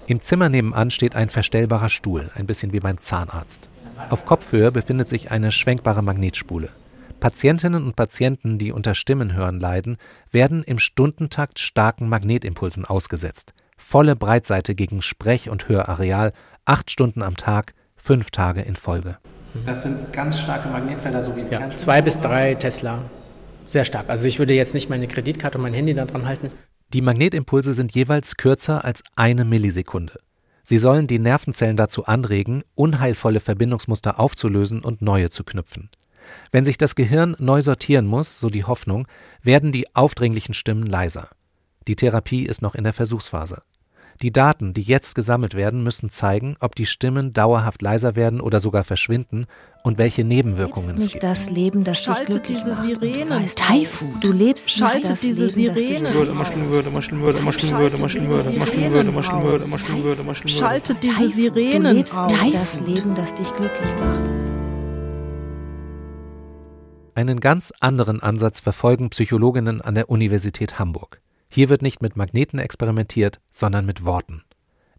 Im 0.06 0.22
Zimmer 0.22 0.48
nebenan 0.48 0.90
steht 0.90 1.16
ein 1.16 1.30
verstellbarer 1.30 1.88
Stuhl, 1.88 2.30
ein 2.34 2.46
bisschen 2.46 2.72
wie 2.72 2.80
beim 2.80 3.00
Zahnarzt. 3.00 3.68
Auf 4.10 4.26
Kopfhöhe 4.26 4.70
befindet 4.70 5.08
sich 5.08 5.30
eine 5.30 5.52
schwenkbare 5.52 6.02
Magnetspule. 6.02 6.68
Patientinnen 7.18 7.84
und 7.84 7.96
Patienten, 7.96 8.58
die 8.58 8.72
unter 8.72 8.94
Stimmenhören 8.94 9.58
leiden, 9.58 9.96
werden 10.30 10.62
im 10.62 10.78
Stundentakt 10.78 11.58
starken 11.58 12.08
Magnetimpulsen 12.08 12.84
ausgesetzt. 12.84 13.54
Volle 13.76 14.14
Breitseite 14.14 14.74
gegen 14.74 15.02
Sprech- 15.02 15.50
und 15.50 15.68
Hörareal, 15.68 16.32
acht 16.64 16.90
Stunden 16.90 17.22
am 17.22 17.36
Tag, 17.36 17.74
fünf 17.96 18.30
Tage 18.30 18.60
in 18.60 18.76
Folge. 18.76 19.18
Das 19.66 19.82
sind 19.82 20.12
ganz 20.12 20.38
starke 20.38 20.68
Magnetfelder, 20.68 21.22
so 21.22 21.34
wie 21.36 21.42
ja, 21.50 21.70
zwei 21.76 22.02
bis 22.02 22.20
drei 22.20 22.54
Tesla. 22.54 23.02
Sehr 23.68 23.84
stark. 23.84 24.08
Also 24.08 24.26
ich 24.26 24.38
würde 24.38 24.54
jetzt 24.54 24.72
nicht 24.72 24.88
meine 24.88 25.06
Kreditkarte 25.06 25.58
und 25.58 25.62
mein 25.62 25.74
Handy 25.74 25.92
da 25.92 26.06
dran 26.06 26.26
halten. 26.26 26.50
Die 26.94 27.02
Magnetimpulse 27.02 27.74
sind 27.74 27.94
jeweils 27.94 28.38
kürzer 28.38 28.82
als 28.82 29.02
eine 29.14 29.44
Millisekunde. 29.44 30.18
Sie 30.64 30.78
sollen 30.78 31.06
die 31.06 31.18
Nervenzellen 31.18 31.76
dazu 31.76 32.06
anregen, 32.06 32.62
unheilvolle 32.74 33.40
Verbindungsmuster 33.40 34.18
aufzulösen 34.18 34.82
und 34.82 35.02
neue 35.02 35.28
zu 35.28 35.44
knüpfen. 35.44 35.90
Wenn 36.50 36.64
sich 36.64 36.78
das 36.78 36.94
Gehirn 36.94 37.36
neu 37.38 37.60
sortieren 37.60 38.06
muss, 38.06 38.40
so 38.40 38.48
die 38.48 38.64
Hoffnung, 38.64 39.06
werden 39.42 39.70
die 39.70 39.94
aufdringlichen 39.94 40.54
Stimmen 40.54 40.86
leiser. 40.86 41.28
Die 41.88 41.96
Therapie 41.96 42.44
ist 42.44 42.62
noch 42.62 42.74
in 42.74 42.84
der 42.84 42.94
Versuchsphase. 42.94 43.60
Die 44.22 44.32
Daten, 44.32 44.74
die 44.74 44.82
jetzt 44.82 45.14
gesammelt 45.14 45.54
werden, 45.54 45.82
müssen 45.82 46.10
zeigen, 46.10 46.56
ob 46.60 46.74
die 46.74 46.86
Stimmen 46.86 47.32
dauerhaft 47.32 47.82
leiser 47.82 48.16
werden 48.16 48.40
oder 48.40 48.60
sogar 48.60 48.82
verschwinden 48.82 49.46
und 49.88 49.96
welche 49.96 50.22
Nebenwirkungen 50.22 50.98
es 50.98 51.12
gibt. 51.12 51.24
das 51.24 51.48
Leben, 51.48 51.82
das 51.82 51.98
Schaltet 51.98 52.46
dich 52.46 52.58
glücklich 52.58 52.58
diese 52.58 52.70
macht. 52.74 52.84
Sirenen. 52.84 54.20
Du 54.20 54.32
lebst 54.32 54.70
Schaltet 54.70 54.96
nicht 54.96 55.12
das 55.12 55.20
diese 55.20 55.46
Leben, 55.46 55.74
Das 55.74 55.82
dich 55.82 56.00
immer 56.30 56.44
schlimmer 56.44 56.70
wird, 56.70 56.86
immer 56.86 57.02
schlimmer 57.02 57.32
wird. 59.40 60.50
Schaltet 60.50 61.02
diese 61.02 61.28
Sirenen 61.30 62.04
das 62.04 62.80
Leben, 62.80 63.14
das 63.14 63.34
dich 63.34 63.46
glücklich 63.56 63.90
macht. 63.98 64.20
Einen 67.14 67.40
ganz 67.40 67.72
anderen 67.80 68.22
Ansatz 68.22 68.60
verfolgen 68.60 69.08
Psychologinnen 69.08 69.80
an 69.80 69.94
der 69.94 70.10
Universität 70.10 70.78
Hamburg. 70.78 71.22
Hier 71.50 71.70
wird 71.70 71.80
nicht 71.80 72.02
mit 72.02 72.14
Magneten 72.14 72.58
experimentiert, 72.58 73.40
sondern 73.50 73.86
mit 73.86 74.04
Worten. 74.04 74.42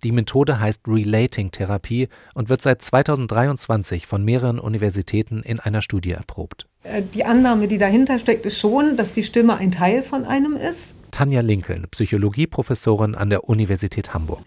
Die 0.03 0.12
Methode 0.12 0.59
heißt 0.59 0.81
Relating-Therapie 0.88 2.07
und 2.33 2.49
wird 2.49 2.62
seit 2.62 2.81
2023 2.81 4.07
von 4.07 4.23
mehreren 4.23 4.59
Universitäten 4.59 5.41
in 5.41 5.59
einer 5.59 5.81
Studie 5.81 6.12
erprobt. 6.12 6.67
Äh, 6.83 7.01
Die 7.13 7.25
Annahme, 7.25 7.67
die 7.67 7.77
dahinter 7.77 8.19
steckt, 8.19 8.45
ist 8.45 8.59
schon, 8.59 8.95
dass 8.95 9.13
die 9.13 9.23
Stimme 9.23 9.57
ein 9.57 9.71
Teil 9.71 10.01
von 10.01 10.25
einem 10.25 10.55
ist. 10.55 10.95
Tanja 11.12 11.41
Lincoln, 11.41 11.88
Psychologieprofessorin 11.91 13.15
an 13.15 13.29
der 13.29 13.49
Universität 13.49 14.13
Hamburg. 14.13 14.41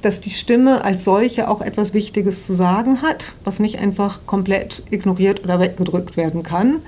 Dass 0.00 0.20
die 0.20 0.30
Stimme 0.30 0.84
als 0.84 1.04
solche 1.04 1.48
auch 1.48 1.60
etwas 1.60 1.92
Wichtiges 1.92 2.46
zu 2.46 2.54
sagen 2.54 3.02
hat, 3.02 3.32
was 3.42 3.58
nicht 3.58 3.78
einfach 3.78 4.24
komplett 4.24 4.84
ignoriert 4.90 5.42
oder 5.42 5.58
weggedrückt 5.58 6.16
werden 6.16 6.42
kann. 6.42 6.82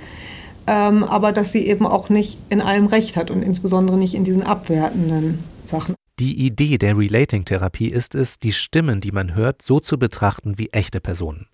Ähm, 0.69 1.05
aber 1.05 1.33
dass 1.33 1.53
sie 1.53 1.67
eben 1.67 1.87
auch 1.87 2.09
nicht 2.09 2.39
in 2.49 2.61
allem 2.61 2.87
Recht 2.87 3.17
hat 3.17 3.31
und 3.31 3.43
insbesondere 3.43 3.99
nicht 3.99 4.15
in 4.15 4.25
diesen 4.25 4.43
abwertenden 4.43 5.41
Sachen. 5.65 5.96
Die 6.19 6.47
Idee 6.47 6.79
der 6.79 6.97
Relating-Therapie 6.97 7.89
ist 7.89 8.15
es, 8.15 8.39
die 8.39 8.53
Stimmen, 8.53 9.03
die 9.03 9.13
man 9.13 9.35
hört, 9.35 9.61
so 9.61 9.81
zu 9.81 9.99
betrachten 9.99 10.57
wie 10.57 10.71
echte 10.71 10.99
Personen. 10.99 11.47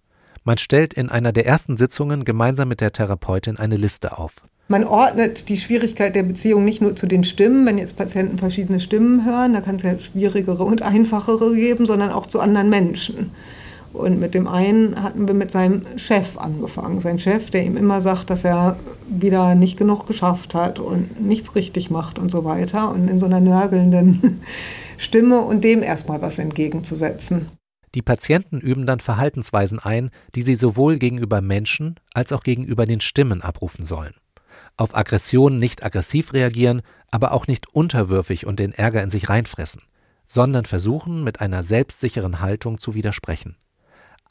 Man 0.44 0.56
stellt 0.56 0.94
in 0.94 1.08
einer 1.08 1.32
der 1.32 1.46
ersten 1.46 1.76
Sitzungen 1.76 2.24
gemeinsam 2.24 2.68
mit 2.68 2.80
der 2.80 2.92
Therapeutin 2.92 3.56
eine 3.56 3.76
Liste 3.76 4.16
auf. 4.18 4.36
Man 4.68 4.84
ordnet 4.84 5.48
die 5.48 5.58
Schwierigkeit 5.58 6.14
der 6.14 6.22
Beziehung 6.22 6.62
nicht 6.62 6.80
nur 6.80 6.94
zu 6.94 7.08
den 7.08 7.24
Stimmen, 7.24 7.66
wenn 7.66 7.76
jetzt 7.76 7.96
Patienten 7.96 8.38
verschiedene 8.38 8.78
Stimmen 8.78 9.24
hören, 9.24 9.52
da 9.52 9.62
kann 9.62 9.76
es 9.76 9.82
ja 9.82 9.98
schwierigere 9.98 10.62
und 10.62 10.80
einfachere 10.80 11.52
geben, 11.56 11.84
sondern 11.84 12.12
auch 12.12 12.26
zu 12.26 12.38
anderen 12.38 12.70
Menschen. 12.70 13.32
Und 13.92 14.18
mit 14.18 14.34
dem 14.34 14.48
einen 14.48 15.02
hatten 15.02 15.26
wir 15.26 15.34
mit 15.34 15.50
seinem 15.50 15.82
Chef 15.96 16.38
angefangen. 16.38 17.00
Sein 17.00 17.18
Chef, 17.18 17.50
der 17.50 17.64
ihm 17.64 17.76
immer 17.76 18.00
sagt, 18.00 18.30
dass 18.30 18.44
er 18.44 18.76
wieder 19.08 19.54
nicht 19.54 19.76
genug 19.76 20.06
geschafft 20.06 20.54
hat 20.54 20.80
und 20.80 21.20
nichts 21.20 21.54
richtig 21.54 21.90
macht 21.90 22.18
und 22.18 22.30
so 22.30 22.44
weiter. 22.44 22.90
Und 22.90 23.08
in 23.08 23.18
so 23.18 23.26
einer 23.26 23.40
nörgelnden 23.40 24.40
Stimme 24.96 25.40
und 25.40 25.62
dem 25.64 25.82
erstmal 25.82 26.22
was 26.22 26.38
entgegenzusetzen. 26.38 27.50
Die 27.94 28.02
Patienten 28.02 28.60
üben 28.60 28.86
dann 28.86 29.00
Verhaltensweisen 29.00 29.78
ein, 29.78 30.10
die 30.34 30.42
sie 30.42 30.54
sowohl 30.54 30.98
gegenüber 30.98 31.42
Menschen 31.42 32.00
als 32.14 32.32
auch 32.32 32.42
gegenüber 32.42 32.86
den 32.86 33.00
Stimmen 33.00 33.42
abrufen 33.42 33.84
sollen. 33.84 34.14
Auf 34.78 34.96
Aggression 34.96 35.58
nicht 35.58 35.84
aggressiv 35.84 36.32
reagieren, 36.32 36.80
aber 37.10 37.32
auch 37.32 37.46
nicht 37.46 37.68
unterwürfig 37.74 38.46
und 38.46 38.58
den 38.58 38.72
Ärger 38.72 39.02
in 39.02 39.10
sich 39.10 39.28
reinfressen, 39.28 39.82
sondern 40.26 40.64
versuchen, 40.64 41.22
mit 41.22 41.40
einer 41.40 41.62
selbstsicheren 41.62 42.40
Haltung 42.40 42.78
zu 42.78 42.94
widersprechen. 42.94 43.56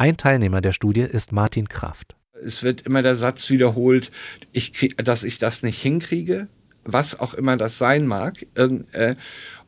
Ein 0.01 0.17
Teilnehmer 0.17 0.61
der 0.61 0.73
Studie 0.73 1.01
ist 1.01 1.31
Martin 1.31 1.69
Kraft. 1.69 2.15
Es 2.43 2.63
wird 2.63 2.81
immer 2.81 3.03
der 3.03 3.15
Satz 3.15 3.51
wiederholt, 3.51 4.09
ich 4.51 4.73
krieg, 4.73 4.97
dass 4.97 5.23
ich 5.23 5.37
das 5.37 5.61
nicht 5.61 5.79
hinkriege, 5.79 6.47
was 6.83 7.19
auch 7.19 7.35
immer 7.35 7.55
das 7.55 7.77
sein 7.77 8.07
mag. 8.07 8.47
äh, 8.55 9.13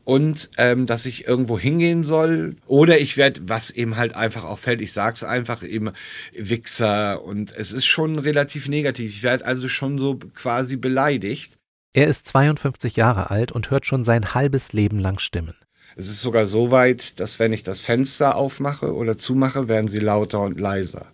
und 0.05 0.49
ähm, 0.57 0.87
dass 0.87 1.05
ich 1.05 1.27
irgendwo 1.27 1.59
hingehen 1.59 2.03
soll. 2.03 2.55
Oder 2.65 2.97
ich 2.97 3.15
werde, 3.15 3.41
was 3.43 3.69
eben 3.69 3.95
halt 3.95 4.15
einfach 4.15 4.43
auffällt, 4.43 4.81
ich 4.81 4.91
sag's 4.91 5.23
einfach 5.23 5.61
eben 5.61 5.91
Wichser 6.35 7.23
und 7.23 7.55
es 7.55 7.71
ist 7.71 7.85
schon 7.85 8.17
relativ 8.17 8.67
negativ. 8.67 9.11
Ich 9.11 9.21
werde 9.21 9.45
also 9.45 9.67
schon 9.67 9.99
so 9.99 10.15
quasi 10.15 10.77
beleidigt. 10.77 11.59
Er 11.93 12.07
ist 12.07 12.25
52 12.25 12.95
Jahre 12.95 13.29
alt 13.29 13.51
und 13.51 13.69
hört 13.69 13.85
schon 13.85 14.03
sein 14.03 14.33
halbes 14.33 14.73
Leben 14.73 14.97
lang 14.97 15.19
Stimmen. 15.19 15.53
Es 15.95 16.09
ist 16.09 16.21
sogar 16.21 16.45
so 16.45 16.71
weit, 16.71 17.19
dass 17.19 17.39
wenn 17.39 17.53
ich 17.53 17.63
das 17.63 17.79
Fenster 17.79 18.35
aufmache 18.35 18.93
oder 18.93 19.17
zumache, 19.17 19.67
werden 19.67 19.87
sie 19.87 19.99
lauter 19.99 20.41
und 20.41 20.59
leiser. 20.59 21.05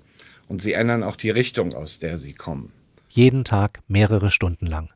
Und 0.48 0.62
sie 0.62 0.74
ändern 0.74 1.04
auch 1.04 1.16
die 1.16 1.30
Richtung, 1.30 1.74
aus 1.74 2.00
der 2.00 2.18
sie 2.18 2.34
kommen. 2.34 2.72
Jeden 3.10 3.44
Tag 3.44 3.80
mehrere 3.88 4.32
Stunden 4.32 4.66
lang. 4.66 4.90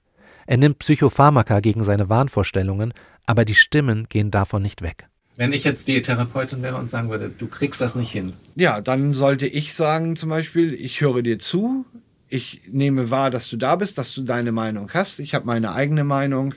Er 0.45 0.57
nimmt 0.57 0.79
Psychopharmaka 0.79 1.59
gegen 1.59 1.83
seine 1.83 2.09
Wahnvorstellungen, 2.09 2.93
aber 3.25 3.45
die 3.45 3.55
Stimmen 3.55 4.07
gehen 4.09 4.31
davon 4.31 4.61
nicht 4.61 4.81
weg. 4.81 5.07
Wenn 5.35 5.53
ich 5.53 5.63
jetzt 5.63 5.87
die 5.87 6.01
Therapeutin 6.01 6.61
wäre 6.61 6.77
und 6.77 6.89
sagen 6.89 7.09
würde, 7.09 7.29
du 7.29 7.47
kriegst 7.47 7.81
das 7.81 7.95
nicht 7.95 8.11
hin. 8.11 8.33
Ja, 8.55 8.81
dann 8.81 9.13
sollte 9.13 9.47
ich 9.47 9.73
sagen 9.73 10.15
zum 10.15 10.29
Beispiel, 10.29 10.73
ich 10.73 11.01
höre 11.01 11.23
dir 11.23 11.39
zu, 11.39 11.85
ich 12.29 12.61
nehme 12.71 13.09
wahr, 13.09 13.31
dass 13.31 13.49
du 13.49 13.57
da 13.57 13.75
bist, 13.75 13.97
dass 13.97 14.13
du 14.13 14.21
deine 14.21 14.51
Meinung 14.51 14.89
hast, 14.93 15.19
ich 15.19 15.33
habe 15.33 15.45
meine 15.45 15.73
eigene 15.73 16.03
Meinung, 16.03 16.53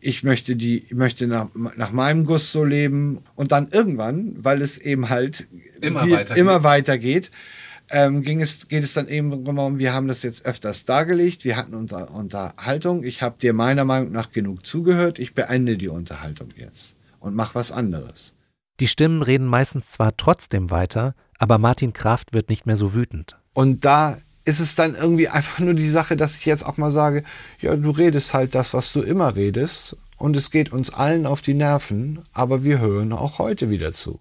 ich 0.00 0.22
möchte 0.24 0.56
die, 0.56 0.86
möchte 0.92 1.26
nach, 1.26 1.48
nach 1.54 1.92
meinem 1.92 2.24
Guss 2.24 2.52
so 2.52 2.64
leben 2.64 3.18
und 3.34 3.52
dann 3.52 3.68
irgendwann, 3.68 4.34
weil 4.38 4.62
es 4.62 4.78
eben 4.78 5.08
halt 5.08 5.46
immer, 5.80 6.06
wie, 6.06 6.12
weitergeht. 6.12 6.36
immer 6.36 6.64
weitergeht, 6.64 7.30
ähm, 7.90 8.22
ging 8.22 8.40
es, 8.40 8.68
geht 8.68 8.84
es 8.84 8.94
dann 8.94 9.08
eben 9.08 9.44
darum, 9.44 9.78
wir 9.78 9.92
haben 9.92 10.08
das 10.08 10.22
jetzt 10.22 10.46
öfters 10.46 10.84
dargelegt, 10.84 11.44
wir 11.44 11.56
hatten 11.56 11.74
unsere 11.74 12.06
Unterhaltung, 12.06 13.04
ich 13.04 13.22
habe 13.22 13.36
dir 13.38 13.52
meiner 13.52 13.84
Meinung 13.84 14.12
nach 14.12 14.30
genug 14.30 14.64
zugehört, 14.64 15.18
ich 15.18 15.34
beende 15.34 15.76
die 15.76 15.88
Unterhaltung 15.88 16.48
jetzt 16.56 16.96
und 17.18 17.34
mach 17.34 17.54
was 17.54 17.72
anderes. 17.72 18.34
Die 18.78 18.88
Stimmen 18.88 19.22
reden 19.22 19.46
meistens 19.46 19.90
zwar 19.90 20.16
trotzdem 20.16 20.70
weiter, 20.70 21.14
aber 21.38 21.58
Martin 21.58 21.92
Kraft 21.92 22.32
wird 22.32 22.48
nicht 22.48 22.64
mehr 22.64 22.76
so 22.76 22.94
wütend. 22.94 23.36
Und 23.52 23.84
da 23.84 24.16
ist 24.50 24.58
es 24.60 24.74
dann 24.74 24.96
irgendwie 24.96 25.28
einfach 25.28 25.60
nur 25.60 25.74
die 25.74 25.88
Sache, 25.88 26.16
dass 26.16 26.36
ich 26.36 26.44
jetzt 26.44 26.66
auch 26.66 26.76
mal 26.76 26.90
sage, 26.90 27.22
ja, 27.60 27.76
du 27.76 27.90
redest 27.90 28.34
halt 28.34 28.54
das, 28.56 28.74
was 28.74 28.92
du 28.92 29.00
immer 29.00 29.36
redest 29.36 29.96
und 30.16 30.36
es 30.36 30.50
geht 30.50 30.72
uns 30.72 30.92
allen 30.92 31.24
auf 31.24 31.40
die 31.40 31.54
Nerven, 31.54 32.18
aber 32.32 32.64
wir 32.64 32.80
hören 32.80 33.12
auch 33.12 33.38
heute 33.38 33.70
wieder 33.70 33.92
zu. 33.92 34.20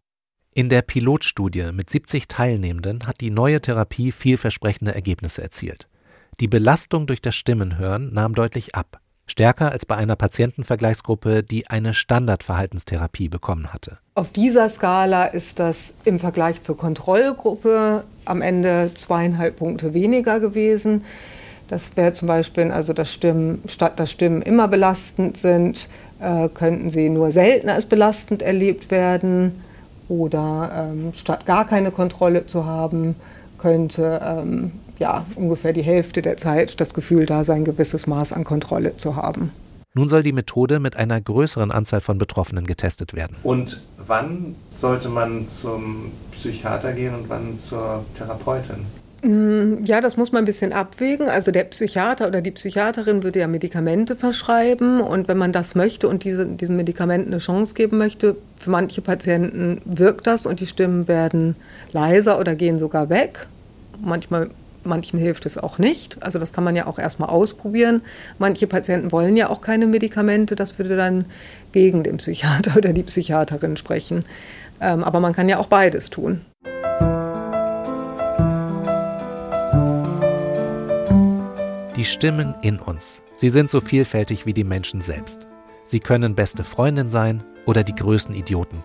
In 0.54 0.70
der 0.70 0.84
Pilotstudie 0.84 1.72
mit 1.74 1.90
70 1.90 2.28
Teilnehmenden 2.28 3.08
hat 3.08 3.22
die 3.22 3.32
neue 3.32 3.60
Therapie 3.60 4.12
vielversprechende 4.12 4.94
Ergebnisse 4.94 5.42
erzielt. 5.42 5.88
Die 6.40 6.48
Belastung 6.48 7.08
durch 7.08 7.22
das 7.22 7.36
Stimmenhören 7.36 8.14
nahm 8.14 8.36
deutlich 8.36 8.76
ab, 8.76 9.00
stärker 9.26 9.72
als 9.72 9.86
bei 9.86 9.96
einer 9.96 10.16
Patientenvergleichsgruppe, 10.16 11.44
die 11.44 11.68
eine 11.68 11.94
Standardverhaltenstherapie 11.94 13.30
bekommen 13.30 13.74
hatte. 13.74 13.98
Auf 14.16 14.32
dieser 14.32 14.70
Skala 14.70 15.26
ist 15.26 15.60
das 15.60 15.96
im 16.06 16.20
Vergleich 16.20 16.62
zur 16.62 16.78
Kontrollgruppe 16.78 18.04
am 18.30 18.42
Ende 18.42 18.92
zweieinhalb 18.94 19.58
Punkte 19.58 19.94
weniger 19.94 20.40
gewesen. 20.40 21.04
Das 21.68 21.96
wäre 21.98 22.14
zum 22.14 22.28
Beispiel, 22.28 22.72
also 22.72 22.94
dass 22.94 23.14
Stimmen, 23.14 23.62
statt 23.68 24.00
dass 24.00 24.12
Stimmen 24.12 24.42
immer 24.42 24.68
belastend 24.68 25.38
sind, 25.38 25.88
äh, 26.20 26.50
könnten 26.50 26.90
sie 26.90 27.10
nur 27.10 27.32
selten 27.32 27.70
als 27.70 27.86
belastend 27.86 28.42
erlebt 28.42 28.92
werden. 28.92 29.64
Oder 30.08 30.90
ähm, 30.92 31.14
statt 31.14 31.46
gar 31.46 31.68
keine 31.68 31.92
Kontrolle 31.92 32.48
zu 32.48 32.66
haben, 32.66 33.16
könnte 33.60 34.20
ähm, 34.24 34.72
ja, 34.98 35.26
ungefähr 35.36 35.74
die 35.74 35.84
Hälfte 35.84 36.22
der 36.24 36.38
Zeit 36.38 36.80
das 36.82 36.96
Gefühl 36.96 37.26
da 37.28 37.44
sein, 37.44 37.58
ein 37.58 37.66
gewisses 37.66 38.08
Maß 38.08 38.34
an 38.34 38.44
Kontrolle 38.44 38.96
zu 38.98 39.16
haben. 39.16 39.52
Nun 39.96 40.08
soll 40.08 40.22
die 40.22 40.34
Methode 40.34 40.80
mit 40.80 40.96
einer 40.96 41.20
größeren 41.20 41.72
Anzahl 41.72 42.02
von 42.02 42.18
Betroffenen 42.18 42.68
getestet 42.68 43.14
werden. 43.14 43.38
Und 43.44 43.82
wann 43.98 44.56
sollte 44.76 45.10
man 45.10 45.48
zum 45.48 46.12
Psychiater 46.32 46.94
gehen 46.94 47.16
und 47.16 47.30
wann 47.30 47.58
zur 47.58 48.06
Therapeutin? 48.14 48.86
Ja, 49.84 50.00
das 50.00 50.16
muss 50.16 50.32
man 50.32 50.44
ein 50.44 50.46
bisschen 50.46 50.72
abwägen. 50.72 51.28
Also 51.28 51.52
der 51.52 51.66
Psychiater 51.66 52.28
oder 52.28 52.42
die 52.42 52.52
Psychiaterin 52.52 53.24
würde 53.24 53.40
ja 53.40 53.48
Medikamente 53.48 54.16
verschreiben 54.16 55.02
und 55.02 55.28
wenn 55.28 55.38
man 55.38 55.52
das 55.52 55.76
möchte 55.76 56.08
und 56.08 56.24
diese, 56.24 56.46
diesen 56.46 56.78
Medikamenten 56.78 57.32
eine 57.32 57.40
Chance 57.40 57.74
geben 57.74 57.98
möchte, 57.98 58.38
für 58.58 58.70
manche 58.70 59.02
Patienten 59.02 59.82
wirkt 59.84 60.26
das 60.26 60.46
und 60.46 60.62
die 60.62 60.68
Stimmen 60.68 61.10
werden 61.10 61.58
leiser 61.92 62.40
oder 62.40 62.56
gehen 62.56 62.80
sogar 62.80 63.10
weg. 63.10 63.48
Manchmal 64.02 64.52
manchen 64.90 65.18
hilft 65.18 65.46
es 65.46 65.58
auch 65.58 65.78
nicht. 65.78 66.22
Also 66.22 66.40
das 66.40 66.52
kann 66.52 66.66
man 66.66 66.76
ja 66.76 66.88
auch 66.88 67.00
erstmal 67.00 67.30
ausprobieren. 67.30 68.02
Manche 68.38 68.68
Patienten 68.68 69.14
wollen 69.14 69.38
ja 69.38 69.50
auch 69.50 69.62
keine 69.62 69.88
Medikamente. 69.88 70.56
Das 70.56 70.78
würde 70.78 70.98
dann 70.98 71.26
gegen 71.72 72.04
den 72.04 72.18
Psychiater 72.18 72.76
oder 72.78 72.92
die 72.92 73.04
Psychiaterin 73.04 73.78
sprechen. 73.78 74.26
Ähm, 74.82 75.04
aber 75.04 75.20
man 75.20 75.34
kann 75.34 75.48
ja 75.48 75.60
auch 75.60 75.68
beides 75.68 76.10
tun. 76.10 76.42
Die 81.96 82.06
Stimmen 82.06 82.56
in 82.62 82.80
uns. 82.80 83.22
Sie 83.36 83.50
sind 83.50 83.70
so 83.70 83.82
vielfältig 83.82 84.46
wie 84.46 84.54
die 84.54 84.64
Menschen 84.64 85.02
selbst. 85.02 85.48
Sie 85.86 86.00
können 86.00 86.36
beste 86.36 86.64
Freundin 86.64 87.10
sein 87.10 87.44
oder 87.66 87.84
die 87.84 87.96
größten 87.96 88.36
Idioten. 88.36 88.84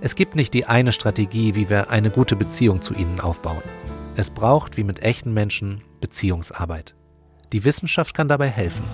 Es 0.00 0.16
gibt 0.16 0.34
nicht 0.34 0.52
die 0.54 0.66
eine 0.66 0.90
Strategie, 0.90 1.54
wie 1.54 1.70
wir 1.70 1.90
eine 1.90 2.10
gute 2.10 2.34
Beziehung 2.34 2.82
zu 2.82 2.94
ihnen 2.94 3.20
aufbauen. 3.20 3.62
Es 4.14 4.30
braucht, 4.30 4.76
wie 4.76 4.84
mit 4.84 5.02
echten 5.02 5.32
Menschen, 5.32 5.82
Beziehungsarbeit. 6.00 6.94
Die 7.52 7.64
Wissenschaft 7.64 8.14
kann 8.14 8.28
dabei 8.28 8.48
helfen. 8.48 8.84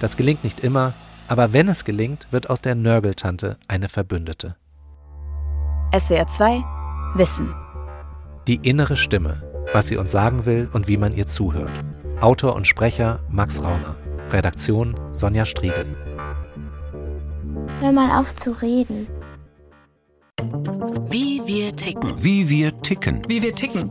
Das 0.00 0.16
gelingt 0.16 0.42
nicht 0.42 0.60
immer, 0.64 0.92
aber 1.28 1.52
wenn 1.52 1.68
es 1.68 1.84
gelingt, 1.84 2.26
wird 2.32 2.50
aus 2.50 2.60
der 2.60 2.74
Nörgeltante 2.74 3.56
eine 3.68 3.88
Verbündete. 3.88 4.56
SWR 5.96 6.26
2 6.26 6.64
Wissen. 7.14 7.54
Die 8.48 8.56
innere 8.56 8.96
Stimme, 8.96 9.42
was 9.72 9.86
sie 9.86 9.96
uns 9.96 10.10
sagen 10.10 10.44
will 10.44 10.68
und 10.72 10.88
wie 10.88 10.96
man 10.96 11.14
ihr 11.14 11.28
zuhört. 11.28 11.72
Autor 12.20 12.56
und 12.56 12.66
Sprecher 12.66 13.20
Max 13.30 13.62
Rauner. 13.62 13.96
Redaktion 14.30 14.98
Sonja 15.12 15.44
Striegel. 15.44 15.86
Hör 17.80 17.92
mal 17.92 18.20
auf 18.20 18.34
zu 18.34 18.50
reden. 18.50 19.06
Wie 21.10 21.40
wir 21.46 21.76
ticken. 21.76 22.12
Wie 22.22 22.48
wir 22.48 22.80
ticken. 22.82 23.22
Wie 23.28 23.40
wir 23.40 23.54
ticken. 23.54 23.90